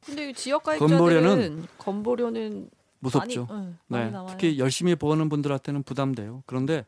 [0.04, 2.70] 근데 지역 건보료는 가입자들은 건보료는
[3.00, 3.46] 무섭죠.
[3.46, 4.28] 많이, 응, 많이 네, 나와요.
[4.30, 6.42] 특히 열심히 버는 분들한테는 부담돼요.
[6.46, 6.84] 그런데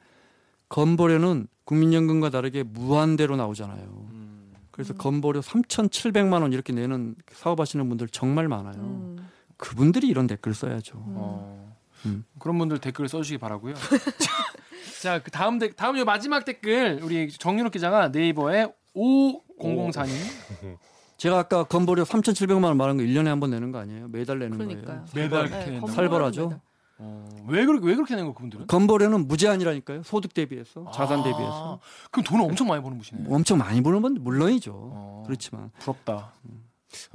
[0.69, 3.83] 건보료는 국민연금과 다르게 무한대로 나오잖아요.
[4.11, 4.53] 음.
[4.71, 8.75] 그래서 건보료 3,700만 원 이렇게 내는 사업하시는 분들 정말 많아요.
[8.83, 9.29] 음.
[9.57, 10.95] 그분들이 이런 댓글 써야죠.
[10.97, 11.72] 어.
[12.07, 12.25] 음.
[12.39, 13.75] 그런 분들 댓글 써주시기 바라고요.
[15.03, 20.09] 자, 그 다음 댓 다음 요 마지막 댓글 우리 정윤욱 기자가 네이버에 5004님
[21.17, 24.09] 제가 아까 건보료 3,700만 원 말한 거 1년에 한 번 내는 거 아니에요?
[24.09, 24.85] 매달 내는 그러니까요.
[24.85, 25.05] 거예요.
[25.15, 26.43] 매달 네, 살벌하죠?
[26.49, 26.61] 매달.
[26.99, 28.67] 어, 왜 그렇게 왜 그렇게 낸거 그분들은?
[28.67, 30.03] 건보료는 무제한이라니까요.
[30.05, 31.81] 소득 대비해서 자산 아, 대비해서
[32.11, 33.29] 그럼 돈을 엄청 많이 버는 분이네.
[33.29, 34.73] 뭐 엄청 많이 버는 분 물론이죠.
[34.75, 36.33] 어, 그렇지만 부럽다.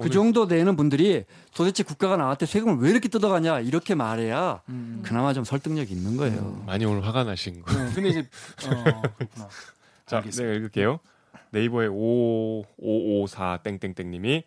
[0.01, 5.01] 그 정도 내는 분들이 도대체 국가가 나한테 세금을 왜 이렇게 뜯어가냐 이렇게 말해야 음.
[5.05, 6.63] 그나마 좀 설득력이 있는 거예요.
[6.65, 7.73] 많이 오늘 화가 나신 거.
[7.73, 8.19] 네, 근데 이제
[8.67, 9.49] 어, 그렇구나.
[10.05, 10.43] 자, 알겠습니다.
[10.43, 10.99] 내가 읽을게요.
[11.51, 14.43] 네이버에 5554 땡땡땡님이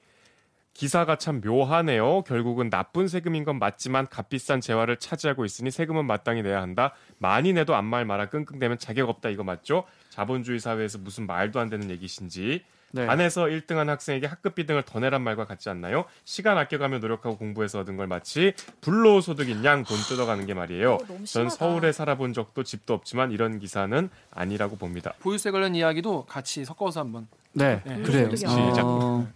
[0.72, 2.22] 기사가 참 묘하네요.
[2.22, 6.94] 결국은 나쁜 세금인 건 맞지만 값비싼 재화를 차지하고 있으니 세금은 마땅히 내야 한다.
[7.18, 9.84] 많이 내도 안말 마라 끙끙대면 자격 없다 이거 맞죠?
[10.08, 12.62] 자본주의 사회에서 무슨 말도 안 되는 얘기신지.
[12.92, 13.06] 네.
[13.06, 16.04] 반에서 1등한 학생에게 학급비 등을 더 내란 말과 같지 않나요?
[16.24, 20.94] 시간 아껴가며 노력하고 공부해서 얻은 걸 마치 불로소득인 양 돈 뜯어가는 게 말이에요.
[20.94, 21.48] 어, 전.
[21.48, 25.14] 서울에 살아본 적도 집도 없지만 이런 기사는 아니라고 봅니다.
[25.20, 27.28] 보유세 관련 이야기도 같이 섞어서 한번.
[27.52, 28.34] 네, 네, 그래요.
[28.34, 28.84] 시작.
[28.84, 29.26] 어,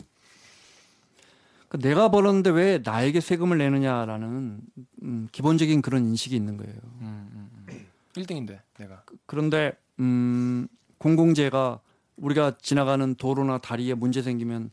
[1.81, 4.61] 내가 벌었는데 왜 나에게 세금을 내느냐라는
[5.03, 6.75] 음, 기본적인 그런 인식이 있는 거예요.
[7.01, 7.87] 음, 음, 음.
[8.17, 9.03] 1등인데 내가.
[9.27, 11.81] 그 런데 음, 공공재가
[12.17, 14.71] 우리가 지나가는 도로나 다리에 문제 생기면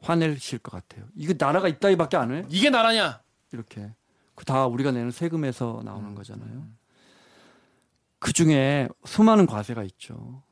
[0.00, 1.06] 화내실 것 같아요.
[1.14, 2.44] 이거 나라가 이따위밖에 안 해?
[2.48, 3.20] 이게 나라냐?
[3.52, 3.92] 이렇게
[4.34, 6.66] 그 다 우리가 내는 세금에서 나오는 거잖아요.
[8.18, 10.42] 그 중에 수많은 과세가 있죠.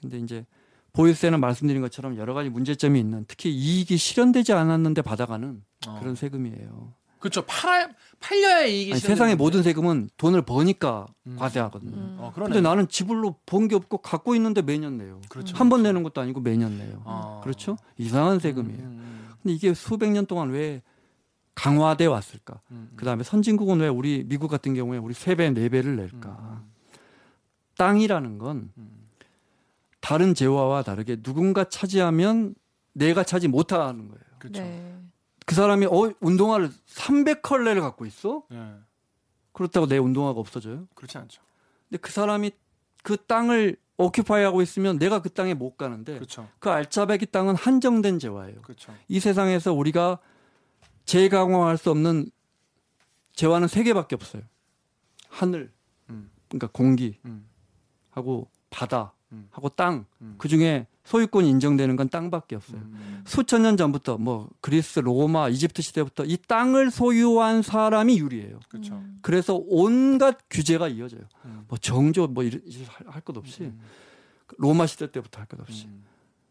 [0.00, 0.44] 근데 이제
[0.92, 5.98] 보유세는 말씀드린 것처럼 여러 가지 문제점이 있는 특히 이익이 실현되지 않았는데 받아가는 어.
[6.00, 6.92] 그런 세금이에요.
[7.20, 7.42] 그렇죠.
[7.46, 7.88] 팔아
[8.20, 9.36] 팔려야 이익이 아니, 세상의.
[9.36, 11.36] 모든 세금은 돈을 버니까 음.
[11.38, 11.96] 과세하거든요.
[11.96, 12.16] 음.
[12.18, 12.32] 어.
[12.34, 15.20] 근데 나는 지불로 번 게 없고 갖고 있는데 매년 내요.
[15.28, 15.56] 그렇죠.
[15.56, 17.02] 한 번 내는 것도 아니고 매년 내요.
[17.04, 17.40] 아.
[17.42, 17.76] 그렇죠?
[17.96, 18.78] 이상한 세금이에요.
[18.82, 20.82] 음, 근데 이게 수백 년 동안 왜
[21.54, 22.60] 강화돼 왔을까?
[22.70, 22.96] 음, 음.
[22.96, 26.62] 그다음에 선진국은 왜 우리 미국 같은 경우에 우리 세 배, 네 배를 낼까?
[27.76, 29.08] 땅이라는 건 음.
[30.00, 32.54] 다른 재화와 다르게 누군가 차지하면
[32.92, 34.22] 내가 차지 못하는 거예요.
[34.38, 34.62] 그렇죠.
[34.62, 34.94] 네.
[35.48, 38.42] 그 사람이 어 운동화를 300컬레를 갖고 있어?
[38.50, 38.74] 네.
[39.52, 40.86] 그렇다고 내 운동화가 없어져요?
[40.94, 41.40] 그렇지 않죠.
[41.88, 42.50] 근데 그 사람이
[43.02, 46.46] 그 땅을 오큐파이 하고 있으면 내가 그 땅에 못 가는데 그렇죠.
[46.58, 48.60] 그 알짜배기 땅은 한정된 재화예요.
[48.60, 48.94] 그렇죠.
[49.08, 50.18] 이 세상에서 우리가
[51.06, 52.30] 재강화할 수 없는
[53.32, 54.42] 재화는 세 개밖에 없어요.
[55.30, 55.72] 하늘,
[56.10, 56.30] 음.
[56.48, 57.48] 그러니까 공기, 음.
[58.10, 59.48] 하고 바다, 음.
[59.50, 60.04] 하고 땅.
[60.20, 60.34] 음.
[60.36, 62.80] 그 중에 소유권이 인정되는 건 땅밖에 없어요.
[62.82, 63.22] 음.
[63.26, 68.60] 수천 년 전부터 뭐 그리스, 로마, 이집트 시대부터 이 땅을 소유한 사람이 유리해요.
[68.68, 68.94] 그렇죠.
[68.94, 69.18] 음.
[69.22, 71.22] 그래서 온갖 규제가 이어져요.
[71.46, 71.64] 음.
[71.66, 72.44] 뭐 정조 뭐
[73.06, 73.80] 할 것 없이 음.
[74.58, 76.04] 로마 시대 때부터 할 것 없이 음.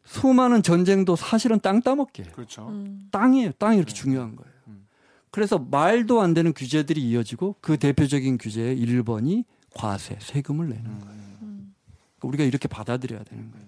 [0.05, 2.31] 수많은 전쟁도 사실은 땅 따먹기예요.
[2.31, 2.67] 그렇죠.
[2.69, 3.09] 음.
[3.11, 3.51] 땅이에요.
[3.59, 3.93] 땅이 이렇게 음.
[3.93, 4.51] 중요한 거예요.
[4.69, 4.87] 음.
[5.29, 9.43] 그래서 말도 안 되는 규제들이 이어지고 그 대표적인 규제의 1번이
[9.75, 11.13] 과세, 세금을 내는 거예요.
[11.13, 11.37] 음.
[11.43, 11.75] 음.
[12.23, 13.67] 우리가 이렇게 받아들여야 되는 거예요.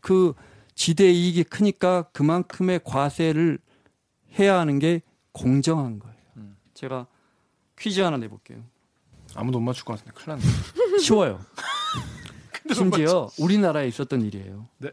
[0.00, 0.34] 그
[0.74, 3.58] 지대 이익이 크니까 그만큼의 과세를
[4.38, 6.16] 해야 하는 게 공정한 거예요.
[6.36, 6.56] 음.
[6.74, 7.06] 제가
[7.78, 8.62] 퀴즈 하나 내볼게요.
[9.34, 10.98] 아무도 못 맞출 것 같은데 큰일 났네.
[11.02, 11.40] 쉬워요.
[12.74, 14.68] 심지어 우리나라에 있었던 일이에요.
[14.78, 14.90] 네.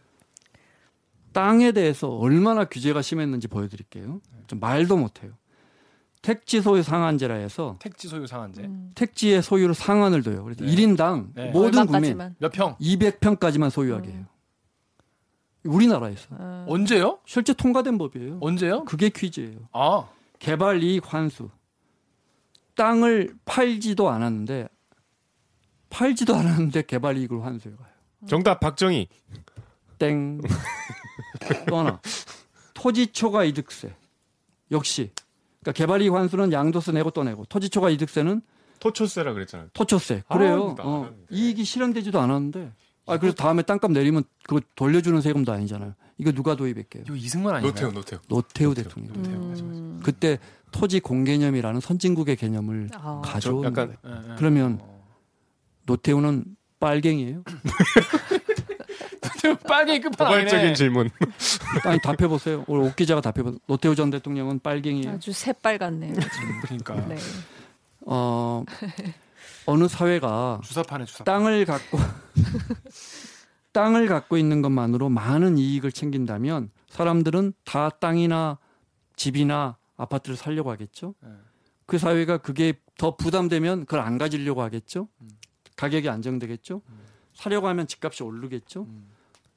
[1.33, 4.21] 땅에 대해서 얼마나 규제가 심했는지 보여드릴게요.
[4.47, 5.33] 좀 말도 못해요.
[6.21, 8.63] 택지 소유 상한제라 해서 택지 소유 상한제.
[8.63, 8.91] 음.
[8.95, 10.43] 택지의 소유로 상한을 둬요.
[10.43, 10.73] 그래서 네.
[10.73, 11.51] 1인당 네.
[11.51, 12.17] 모든 국민.
[12.39, 12.75] 몇 평?
[12.77, 14.25] 200평까지만 소유하게 해요.
[15.65, 16.65] 우리나라에서 어.
[16.69, 17.19] 언제요?
[17.25, 18.39] 실제 통과된 법이에요.
[18.41, 18.85] 언제요?
[18.85, 19.59] 그게 퀴즈예요.
[19.73, 20.07] 아,
[20.39, 21.49] 개발 이익 환수.
[22.75, 24.67] 땅을 팔지도 않았는데
[25.89, 27.87] 팔지도 않았는데 개발 이익을 환수해 가요.
[28.27, 29.07] 정답 박정희.
[29.97, 30.41] 땡.
[31.69, 32.01] 또 하나.
[32.73, 33.95] 토지 초과 이득세.
[34.71, 35.11] 역시.
[35.61, 38.41] 그러니까 개발 이익 환수는 양도세 내고 또 내고 토지 초과 이득세는
[38.79, 39.69] 토초세라 그랬잖아요.
[39.73, 40.23] 토초세.
[40.27, 40.75] 아, 그래요.
[40.77, 41.13] 나 어.
[41.31, 42.71] 이익이 실현되지도 않았는데.
[43.07, 45.93] 아 그래서 다음에 땅값 내리면 그거 돌려주는 세금도 아니잖아요.
[46.17, 47.03] 이거 누가 도입했게요?
[47.07, 47.71] 이거 이승만 아닌가요?
[47.71, 48.19] 노태우 노태우.
[48.27, 48.83] 노태우 노태우.
[48.83, 49.13] 대통령.
[49.13, 49.49] 노태우.
[49.49, 49.79] 맞아, 맞아.
[49.79, 49.99] 음.
[50.03, 50.39] 그때
[50.71, 53.21] 토지 공개념이라는 선진국의 개념을 아.
[53.23, 54.17] 가져온 저 약간- 거예요.
[54.25, 54.35] 예, 예.
[54.37, 55.05] 그러면 어.
[55.85, 56.45] 노태우는
[56.79, 57.43] 빨갱이에요?
[59.21, 60.45] 노태우 빨갱이 끝판왕이네.
[60.45, 61.09] 포괄적인 질문.
[61.85, 62.63] 아니 답해 보세요.
[62.67, 63.59] 오늘 옥 기자가 답해 보세요.
[63.67, 65.11] 노태우 전 대통령은 빨갱이에요.
[65.11, 66.13] 아주 새빨갛네요.
[66.63, 67.17] 그러니까 네.
[68.01, 68.63] 어
[69.65, 71.23] 어느 사회가 주사파네 주사파.
[71.23, 71.97] 땅을 갖고
[73.73, 78.57] 땅을 갖고 있는 것만으로 많은 이익을 챙긴다면 사람들은 다 땅이나
[79.15, 81.15] 집이나 아파트를 살려고 하겠죠.
[81.21, 81.29] 네.
[81.85, 85.07] 그 사회가 그게 더 부담되면 그걸 안 가지려고 하겠죠.
[85.75, 86.81] 가격이 안정되겠죠.
[87.33, 88.83] 사려고 하면 집값이 오르겠죠.
[88.83, 89.07] 음.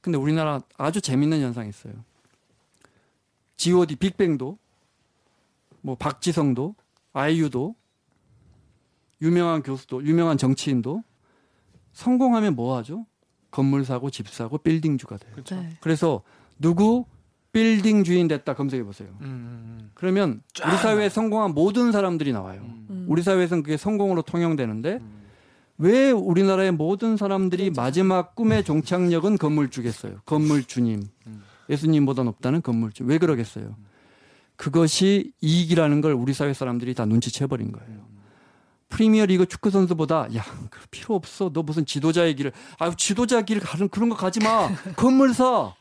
[0.01, 1.93] 근데 우리나라 아주 재밌는 현상이 있어요.
[3.57, 3.95] G.O.D.
[3.97, 4.57] 빅뱅도
[5.81, 6.75] 뭐 박지성도
[7.13, 7.75] 아이유도
[9.21, 11.03] 유명한 교수도 유명한 정치인도
[11.93, 13.05] 성공하면 뭐 하죠?
[13.51, 15.31] 건물 사고 집 사고 빌딩주가 돼요.
[15.33, 15.55] 그렇죠.
[15.55, 15.69] 네.
[15.81, 16.21] 그래서
[16.59, 17.05] 누구
[17.51, 19.09] 빌딩 주인 됐다 검색해 보세요.
[19.21, 22.61] 음, 음, 그러면 쫙 우리 사회에 성공한 모든 사람들이 나와요.
[22.63, 22.87] 음.
[22.89, 23.05] 음.
[23.09, 25.19] 우리 사회에서는 그게 성공으로 통용되는데 음.
[25.79, 30.17] 왜 우리나라의 모든 사람들이 마지막 꿈의 종착역은 건물주겠어요?
[30.25, 31.03] 건물주님.
[31.27, 31.43] 음.
[31.69, 33.05] 예수님보다 높다는 건물주.
[33.05, 33.75] 왜 그러겠어요?
[34.55, 38.08] 그것이 이익이라는 걸 우리 사회 사람들이 다 눈치채버린 거예요.
[38.89, 38.95] 음.
[38.95, 41.51] 프리미어 리그 축구 선수보다 야, 그 필요 없어.
[41.53, 44.69] 너 무슨 지도자의 길을 아유, 지도자 길 가는 그런 거 가지 마.
[44.95, 45.73] 건물 사.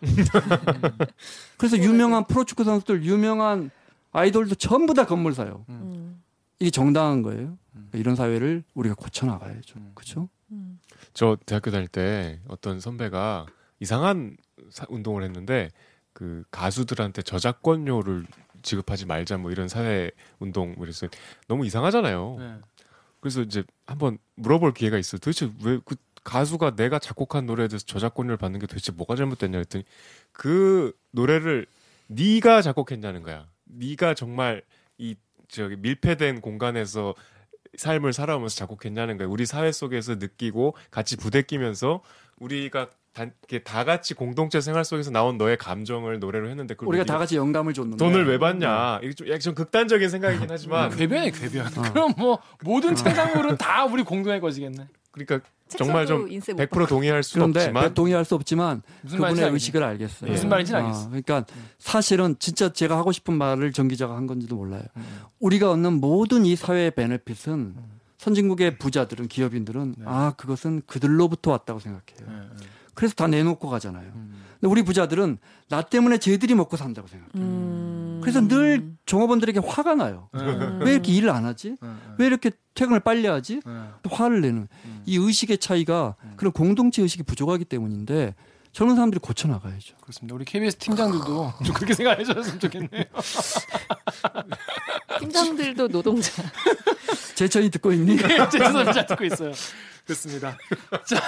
[1.56, 3.70] 그래서 유명한 프로 축구 선수들, 유명한
[4.12, 5.64] 아이돌도 전부 다 건물 사요.
[5.68, 6.22] 음.
[6.60, 7.56] 이게 정당한 거예요.
[7.72, 9.74] 그러니까 이런 사회를 우리가 고쳐 나가야죠.
[9.78, 9.92] 음.
[9.94, 10.28] 그렇죠?
[10.50, 10.78] 음.
[11.14, 13.46] 저 대학교 다닐 때 어떤 선배가
[13.80, 14.36] 이상한
[14.70, 15.70] 사- 운동을 했는데
[16.12, 18.26] 그 가수들한테 저작권료를
[18.62, 21.10] 지급하지 말자 뭐 이런 사회 운동 뭐 이랬어요.
[21.46, 22.36] 너무 이상하잖아요.
[22.38, 22.54] 네.
[23.20, 25.18] 그래서 이제 한번 물어볼 기회가 있어요.
[25.18, 25.96] 도대체 왜 그
[26.28, 29.84] 가수가 내가 작곡한 노래에 대해서 저작권료를 받는 게 도대체 뭐가 잘못됐냐 했더니
[30.32, 31.66] 그 노래를
[32.08, 33.48] 네가 작곡했냐는 거야.
[33.64, 34.62] 네가 정말
[34.98, 35.16] 이
[35.48, 37.14] 저기 밀폐된 공간에서
[37.78, 39.26] 삶을 살아오면서 작곡했냐는 거야.
[39.28, 42.02] 우리 사회 속에서 느끼고 같이 부대끼면서
[42.38, 47.04] 우리가 단, 이렇게 다 같이 공동체 생활 속에서 나온 너의 감정을 노래로 했는데 그걸 우리가
[47.04, 49.00] 다 같이 영감을 줬는데 돈을 왜 받냐?
[49.02, 51.66] 이게 좀 약간 좀 극단적인 생각이긴 하지만 궤변이 궤변.
[51.92, 54.86] 그럼 뭐 모든 창작물은 다 우리 공동의 것이겠네.
[55.10, 59.40] 그러니까 정말 좀 책사도 인쇄 못100% 동의할 수 그런데 없지만 동의할 수 없지만 무슨 말인지
[59.40, 59.52] 그분의.
[59.54, 60.30] 의식을 알겠어요.
[60.30, 61.00] 무슨 말인지는 알겠어.
[61.00, 61.44] 아, 그러니까
[61.78, 64.82] 사실은 진짜 제가 하고 싶은 말을 정 기자가 한 건지도 몰라요.
[64.96, 65.04] 음.
[65.40, 67.74] 우리가 얻는 모든 이 사회의 베네핏은
[68.18, 70.04] 선진국의 부자들은 기업인들은 네.
[70.06, 72.28] 아 그것은 그들로부터 왔다고 생각해요.
[72.28, 72.66] 네, 네.
[72.98, 74.10] 그래서 다 내놓고 가잖아요.
[74.12, 74.44] 음.
[74.54, 75.38] 근데 우리 부자들은
[75.68, 77.32] 나 때문에 쟤들이 먹고 산다고 생각해요.
[77.36, 78.18] 음.
[78.20, 80.28] 그래서 늘 종업원들에게 화가 나요.
[80.34, 80.80] 음.
[80.82, 81.76] 왜 이렇게 일을 안 하지?
[81.80, 81.88] 네, 네.
[82.18, 83.60] 왜 이렇게 퇴근을 빨리 하지?
[83.64, 83.72] 네.
[84.02, 85.02] 또 화를 내는 음.
[85.06, 88.34] 이 의식의 차이가 그런 공동체 의식이 부족하기 때문인데
[88.72, 89.94] 저런 사람들이 고쳐 나가야죠.
[90.00, 90.34] 그렇습니다.
[90.34, 93.04] 우리 KBS 팀장들도 좀 그렇게 생각해 줬으면 좋겠네요.
[95.20, 96.42] 팀장들도 노동자.
[97.36, 98.16] 제천이 듣고 있니?
[98.16, 98.92] 죄송합니다.
[98.92, 99.52] 잘 듣고 있어요.
[100.04, 100.58] 그렇습니다.
[101.06, 101.20] 자,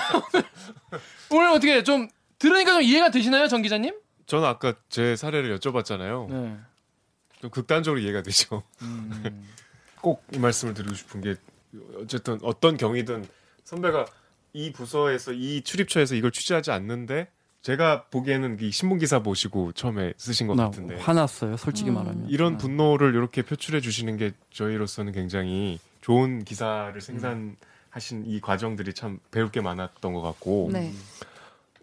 [1.31, 2.09] 오늘 어떻게 좀
[2.39, 3.95] 들으니까 좀 이해가 되시나요, 정 기자님?
[4.27, 6.31] 저는 아까 제 사례를 여쭤봤잖아요.
[6.31, 6.57] 네.
[7.41, 8.63] 좀 극단적으로 이해가 되죠.
[8.83, 9.47] 음.
[10.03, 11.37] 꼭이 말씀을 드리고 싶은 게
[12.01, 13.27] 어쨌든 어떤 경위든
[13.65, 14.07] 선배가
[14.53, 17.29] 이 부서에서 이 출입처에서 이걸 취재하지 않는데
[17.63, 21.57] 제가 보기에는 이 신문 기사 보시고 처음에 쓰신 것나 같은데 화났어요.
[21.57, 21.95] 솔직히 음.
[21.95, 22.29] 말하면.
[22.29, 22.57] 이런 아.
[22.57, 27.57] 분노를 이렇게 표출해 주시는 게 저희로서는 굉장히 좋은 기사를 생산
[27.91, 30.93] 하신 이 과정들이 참 배울 게 많았던 것 같고 네.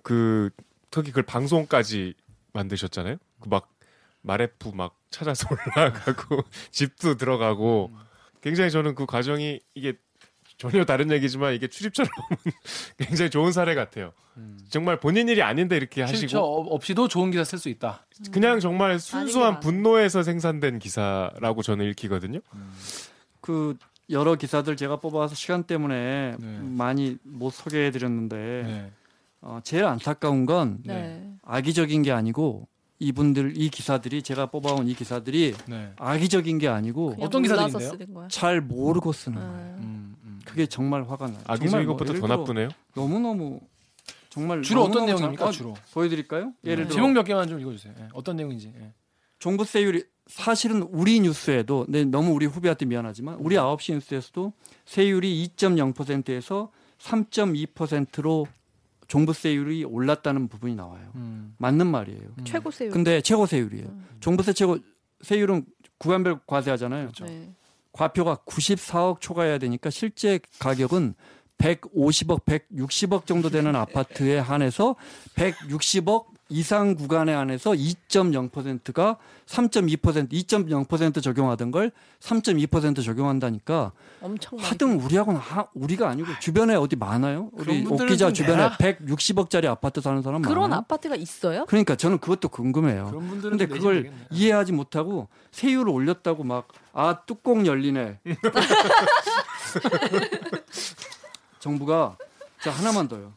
[0.01, 0.49] 그
[0.89, 2.14] 특히 그 방송까지
[2.53, 3.18] 만드셨잖아요.
[3.41, 3.70] 그 막
[4.22, 7.91] 마레프 막 찾아서 올라가고 집도 들어가고
[8.41, 9.93] 굉장히 저는 그 과정이 이게
[10.58, 12.10] 전혀 다른 얘기지만 이게 출입처럼
[12.97, 14.12] 굉장히 좋은 사례 같아요.
[14.38, 14.60] 음.
[14.70, 18.05] 정말 본인 일이 아닌데 이렇게 하시고 없이도 좋은 기사 쓸 수 있다.
[18.32, 19.60] 그냥 정말 순수한.
[19.60, 22.39] 분노에서 생산된 기사라고 저는 읽히거든요.
[23.39, 23.78] 그
[24.10, 26.60] 여러 기사들 제가 뽑아서 시간 때문에 네.
[26.62, 28.36] 많이 못 소개해 드렸는데
[28.66, 28.91] 네.
[29.41, 31.34] 어, 제일 안타까운 건 네.
[31.43, 32.68] 악의적인 게 아니고
[32.99, 35.91] 이분들 이 기사들이 제가 뽑아온 이 기사들이 네.
[35.97, 38.28] 악의적인 게 아니고 어떤 기사들인데요?
[38.30, 39.76] 잘 모르고 쓰는 거예요.
[39.78, 39.84] 음.
[39.84, 40.39] 음, 음.
[40.45, 41.39] 그게 정말 화가 나요.
[41.45, 42.70] 악의적인 뭐 것보다 더 나쁘네요.
[42.95, 43.60] 너무 너무
[44.30, 45.38] 정말 주로 어떤 내용입니까?
[45.45, 46.53] 잘- 어, 주로 보여드릴까요?
[46.64, 46.89] 예를 네.
[46.89, 47.93] 들어 제목 몇 개만 좀 읽어주세요.
[47.99, 48.74] 예, 어떤 내용인지.
[48.80, 48.93] 예.
[49.39, 54.53] 종부세율이 사실은 우리 뉴스에도 네, 너무 우리 후배한테 미안하지만 우리 9시 뉴스에서도
[54.86, 58.47] 세율이 2.0%에서 3.2%로
[59.07, 61.11] 종부세율이 올랐다는 부분이 나와요.
[61.15, 61.55] 음.
[61.57, 62.30] 맞는 말이에요.
[62.43, 62.91] 최고 세율.
[62.91, 63.88] 근데 최고 세율이에요.
[64.19, 64.78] 종부세 최고
[65.21, 65.65] 세율은
[65.97, 67.11] 구간별 과세하잖아요.
[67.21, 67.53] 네.
[67.93, 71.15] 과표가 94억 초과해야 되니까 실제 가격은
[71.57, 74.95] 150억, 160억 정도 되는 아파트에 한해서
[75.36, 81.91] 160억 이상 구간에 한해서 2.0%가 3.2% 2.0% 적용하던 걸
[82.22, 83.91] 3.2% 적용한다니까
[84.22, 84.58] 엄청.
[84.60, 87.50] 하등 우리하고는 하, 우리가 아니고 주변에 어디 많아요?
[87.54, 88.78] 우리 그런 분들은 옥 기자 좀 주변에 내라.
[88.78, 90.80] 160억짜리 아파트 사는 사람 그런 많아요.
[90.80, 91.66] 아파트가 있어요?
[91.66, 93.08] 그러니까 저는 그것도 궁금해요.
[93.10, 94.18] 그런 분들은 근데 좀 내지 그걸 되겠네.
[94.32, 96.68] 이해하지 못하고 세율을 올렸다고 막
[97.00, 98.20] 아 뚜껑 열리네.
[101.60, 102.18] 정부가
[102.62, 103.34] 자 하나만 더요.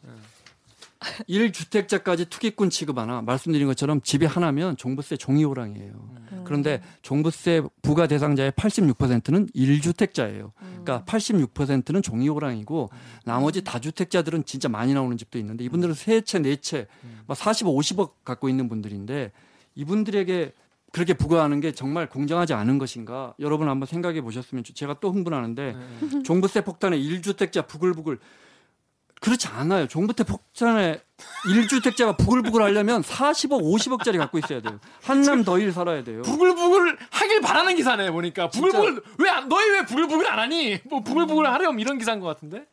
[1.29, 5.91] 1주택자까지 투기꾼 취급하나 말씀드린 것처럼 집이 하나면 종부세 종이 호랑이에요.
[6.31, 6.43] 음.
[6.45, 10.51] 그런데 종부세 부과 대상자의 86%는 1주택자예요.
[10.61, 10.81] 음.
[10.83, 12.89] 그러니까 86%는 종이 호랑이고
[13.25, 16.87] 나머지 다주택자들은 진짜 많이 나오는 집도 있는데 이분들은 세 채, 네 채,
[17.27, 19.31] 막 40억, 50억 갖고 있는 분들인데
[19.75, 20.53] 이분들에게
[20.91, 23.33] 그렇게 부과하는 게 정말 공정하지 않은 것인가?
[23.39, 25.73] 여러분 한번 생각해 보셨으면 좋- 제가 또 흥분하는데
[26.11, 26.23] 네.
[26.23, 28.19] 종부세 폭탄에 1주택자 부글부글
[29.21, 29.87] 그렇지 않아요.
[29.87, 30.99] 종부세 폭탄에
[31.45, 34.79] 1주택자가 부글부글 하려면 40억, 50억짜리 갖고 있어야 돼요.
[35.03, 36.23] 한남 더일 살아야 돼요.
[36.23, 40.79] 부글부글 하길 바라는 기사네 보니까 부글부글 왜 안- 너희 왜 부글부글 안 하니?
[40.89, 42.65] 뭐 부글부글 하렴 이런 기사인 것 같은데.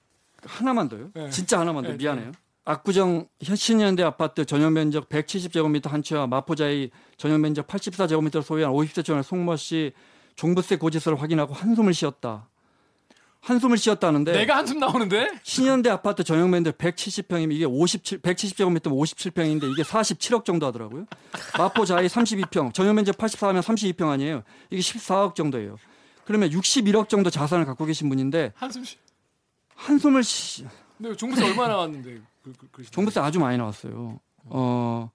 [0.45, 1.11] 하나만 더요.
[1.13, 1.29] 네.
[1.29, 1.91] 진짜 하나만 더.
[1.91, 2.33] 네, 미안해요.
[2.65, 9.57] 압구정 신현대 아파트 전용 면적 170제곱미터 한 채와 마포자이 전용 면적 84제곱미터를 소유한 50세 송모
[9.57, 9.93] 씨
[10.37, 12.49] 종부세 고지서를 확인하고 한숨을 쉬었다.
[13.41, 15.31] 한숨을 쉬었다는데 내가 한숨 나오는데?
[15.43, 21.07] 신현대 아파트 전용 면적 170평이면 이게 57 170제곱미터면 57평인데 이게 47억 정도 하더라고요.
[21.57, 24.43] 마포 자이 32평, 전용 면적 84면 32평 아니에요.
[24.71, 25.77] 이게 14억 정도예요.
[26.25, 28.97] 그러면 61억 정도 자산을 갖고 계신 분인데 한숨 쉬.
[29.77, 30.67] 한숨을 쉬
[30.99, 32.21] 근데 종부세 얼마 나왔는데?
[32.43, 34.19] 그, 그, 그, 종부세 아주 많이 나왔어요.
[34.47, 35.11] 어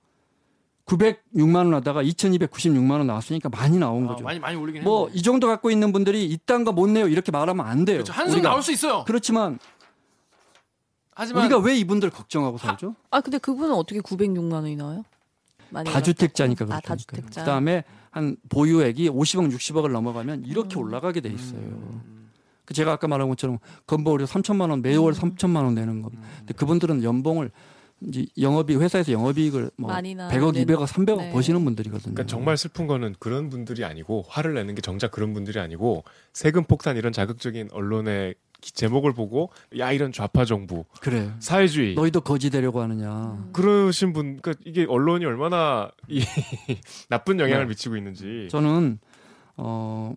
[0.85, 4.23] 906만 원 하다가 2,296만 원 나왔으니까 많이 나온 아, 거죠.
[4.23, 5.17] 많이 많이 올리긴 뭐 했네.
[5.19, 7.97] 이 정도 갖고 있는 분들이 이딴 거 못 내요 이렇게 말하면 안 돼요.
[7.97, 8.11] 그렇죠.
[8.13, 8.49] 한숨 우리가.
[8.49, 9.03] 나올 수 있어요.
[9.05, 9.59] 그렇지만
[11.15, 12.95] 하지만 우리가 왜 이분들 걱정하고 살죠?
[13.11, 15.03] 아 근데 그분은 어떻게 906만 원이 나와요?
[15.85, 16.75] 다주택자니까 올랐다고?
[16.75, 17.05] 아 그렇죠.
[17.07, 17.41] 다주택자.
[17.41, 20.81] 그다음에 한 보유액이 50억, 60억을 넘어가면 이렇게 음.
[20.81, 21.59] 올라가게 돼 있어요.
[21.59, 22.29] 음.
[22.65, 23.57] 그 제가 아까 말한 것처럼
[23.87, 26.23] 건보료 3천만 원 매월 3천만 원 내는 겁니다.
[26.25, 26.33] 음.
[26.39, 27.51] 근데 그분들은 연봉을
[28.07, 30.65] 이제 영업이 회사에서 영업이익을 뭐 많이 나- 100억, 네.
[30.65, 31.31] 200억, 300억 네.
[31.31, 32.13] 버시는 분들이거든요.
[32.13, 36.63] 그러니까 정말 슬픈 거는 그런 분들이 아니고 화를 내는 게 정작 그런 분들이 아니고 세금
[36.63, 41.31] 폭탄 이런 자극적인 언론의 기- 제목을 보고 야 이런 좌파 정부 그래.
[41.39, 43.33] 사회주의 너희도 거지 되려고 하느냐.
[43.37, 43.49] 음.
[43.53, 46.21] 그러신 분 그러니까 이게 언론이 얼마나 이
[47.09, 47.69] 나쁜 영향을 네.
[47.69, 48.99] 미치고 있는지 저는
[49.57, 50.13] 어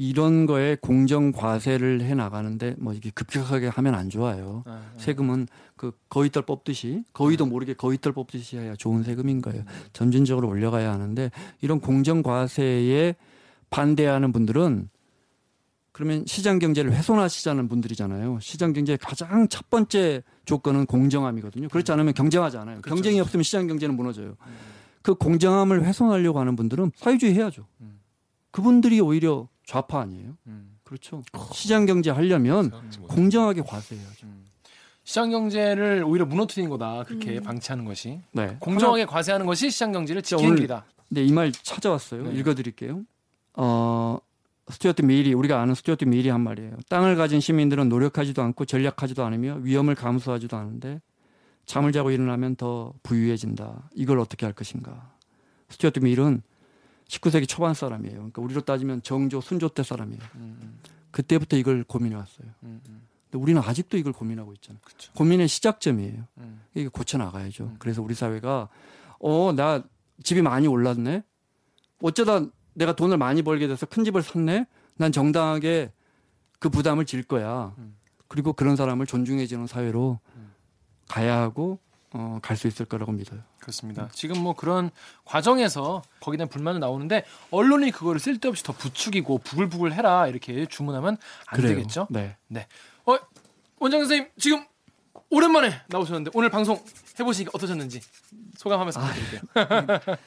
[0.00, 4.62] 이런 거에 공정 과세를 해 나가는데 뭐 이게 급격하게 하면 안 좋아요.
[4.64, 4.92] 아, 아.
[4.96, 9.64] 세금은 그 거위털 뽑듯이 거위도 모르게 거위털 뽑듯이 해야 좋은 세금인 거예요.
[9.92, 11.32] 점진적으로 올려가야 하는데
[11.62, 13.16] 이런 공정 과세에
[13.70, 14.88] 반대하는 분들은
[15.90, 18.38] 그러면 시장 경제를 훼손하시자는 분들이잖아요.
[18.40, 21.66] 시장 경제의 가장 첫 번째 조건은 공정함이거든요.
[21.70, 22.80] 그렇지 않으면 경쟁하지 않아요.
[22.82, 23.18] 그렇죠, 경쟁이.
[23.18, 24.28] 없으면 시장 경제는 무너져요.
[24.28, 24.52] 음.
[25.02, 27.66] 그 공정함을 훼손하려고 하는 분들은 사회주의 해야죠.
[27.80, 27.98] 음.
[28.52, 30.34] 그분들이 오히려 좌파 아니에요.
[30.46, 30.78] 음.
[30.82, 31.22] 그렇죠.
[31.52, 32.98] 시장 경제 하려면 못해.
[33.14, 34.26] 공정하게 과세해야죠.
[34.26, 34.46] 음.
[35.04, 37.04] 시장 경제를 오히려 무너뜨리는 거다.
[37.04, 37.42] 그렇게 음.
[37.42, 38.56] 방치하는 것이 네.
[38.60, 40.86] 공정하게 과세하는 것이 시장 경제를 지키는 길이다.
[41.10, 42.22] 네, 이 말 찾아왔어요.
[42.24, 42.38] 네.
[42.38, 43.02] 읽어드릴게요.
[43.54, 44.18] 어,
[44.70, 46.76] 스튜어트 밀이 우리가 아는 스튜어트 밀이 한 말이에요.
[46.88, 51.02] 땅을 가진 시민들은 노력하지도 않고 절약하지도 않으며 위험을 감수하지도 않은데
[51.66, 53.90] 잠을 자고 일어나면 더 부유해진다.
[53.94, 55.12] 이걸 어떻게 할 것인가?
[55.68, 56.42] 스튜어트 밀은
[57.08, 58.14] 19세기 초반 사람이에요.
[58.16, 60.20] 그러니까 우리로 따지면 정조, 순조 때 사람이에요.
[60.36, 60.78] 음, 음,
[61.10, 62.46] 그때부터 이걸 고민해 왔어요.
[62.64, 63.02] 음, 음.
[63.30, 64.80] 근데 우리는 아직도 이걸 고민하고 있잖아요.
[64.84, 65.12] 그쵸.
[65.14, 66.24] 고민의 시작점이에요.
[66.38, 66.60] 음.
[66.74, 67.64] 이게 고쳐 나가야죠.
[67.64, 67.76] 음.
[67.78, 68.68] 그래서 우리 사회가
[69.20, 69.82] 어 나
[70.22, 71.22] 집이 많이 올랐네.
[72.02, 72.40] 어쩌다
[72.74, 74.66] 내가 돈을 많이 벌게 돼서 큰 집을 샀네.
[74.96, 75.92] 난 정당하게
[76.58, 77.74] 그 부담을 질 거야.
[77.78, 77.96] 음.
[78.28, 80.52] 그리고 그런 사람을 존중해주는 사회로 음.
[81.08, 81.78] 가야 하고
[82.12, 83.40] 어, 갈 수 있을 거라고 믿어요.
[83.60, 84.08] 그렇습니다.
[84.12, 84.90] 지금 뭐 그런
[85.24, 91.56] 과정에서 거기에 대한 불만은 나오는데 언론이 그거를 쓸데없이 더 부추기고 부글부글 해라 이렇게 주문하면 안
[91.60, 91.74] 그래요.
[91.76, 92.06] 되겠죠.
[92.10, 92.36] 네.
[93.04, 93.16] 어,
[93.78, 94.64] 원장 선생님 지금
[95.30, 96.82] 오랜만에 나오셨는데 오늘 방송
[97.18, 98.00] 해보시니까 어떠셨는지
[98.56, 100.18] 소감 한 말씀 부탁드릴게요.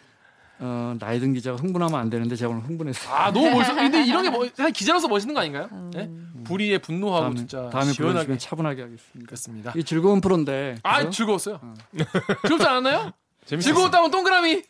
[0.63, 3.11] 어, 나이 든 기자가 흥분하면 안 되는데 제가 오늘 흥분했어요.
[3.11, 3.73] 아 너무 멋있어.
[3.73, 5.67] 근데 이런 게 뭐, 기자로서 멋있는 거 아닌가요?
[5.91, 6.07] 네?
[6.43, 9.25] 불의에 분노하고 다음에, 진짜 다음에 시원하게 차분하게 하겠습니다.
[9.25, 9.73] 그렇습니다.
[9.75, 10.77] 이 즐거운 프로인데.
[10.83, 11.09] 아 그죠?
[11.09, 11.59] 즐거웠어요.
[12.43, 13.11] 즐겁지 않았나요?
[13.45, 14.63] 즐거웠다면 동그라미.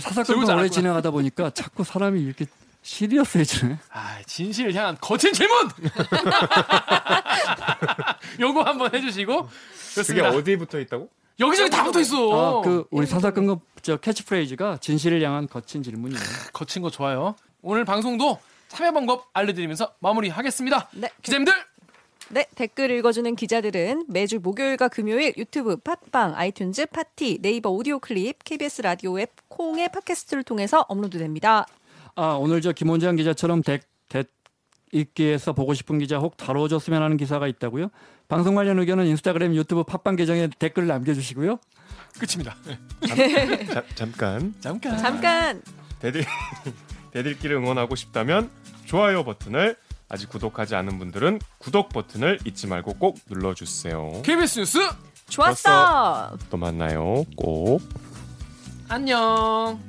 [0.00, 0.68] 사사건건 오래.
[0.68, 2.46] 진행하다 보니까 자꾸 사람이 이렇게
[2.82, 3.78] 시리어스해지네.
[3.90, 5.68] 아, 진실을 향한 거친 질문.
[8.40, 10.30] 요거 한번 해주시고 그게 좋습니다.
[10.30, 11.08] 어디에 붙어 있다고?
[11.38, 12.60] 여기저기 다 붙어 있어.
[12.60, 16.20] 아, 그 우리 사사건건 저 캐치프레이즈가 진실을 향한 거친 질문이에요.
[16.52, 17.34] 거친 거 좋아요.
[17.62, 20.90] 오늘 방송도 참여 방법 알려드리면서 마무리하겠습니다.
[20.92, 21.10] 네.
[21.22, 21.52] 기자님들
[22.32, 28.82] 네, 댓글 읽어주는 기자들은 매주 목요일과 금요일 유튜브, 팟빵, 아이튠즈, 팟티, 네이버 오디오 클립, KBS
[28.82, 31.66] 라디오 앱, 콩의 팟캐스트를 통해서 업로드됩니다.
[32.14, 37.88] 아 오늘 저 김원장 기자처럼 대, 댓읽기에서 보고 싶은 기자 혹 다뤄줬으면 하는 기사가 있다고요?
[38.28, 41.58] 방송 관련 의견은 인스타그램, 유튜브, 팟빵 계정에 댓글 남겨주시고요.
[42.20, 42.56] 끝입니다.
[43.72, 44.98] 자, 잠깐 잠깐.
[44.98, 45.62] 잠깐
[45.98, 46.24] 대들
[47.10, 48.50] 대들기를 응원하고 싶다면
[48.84, 49.76] 좋아요 버튼을
[50.10, 54.22] 아직 구독하지 않은 분들은 구독 버튼을 잊지 말고 꼭 눌러주세요.
[54.22, 54.78] KBS 뉴스
[55.28, 56.36] 좋았어.
[56.50, 57.24] 또 만나요.
[57.36, 57.80] 꼭.
[58.88, 59.80] 안녕.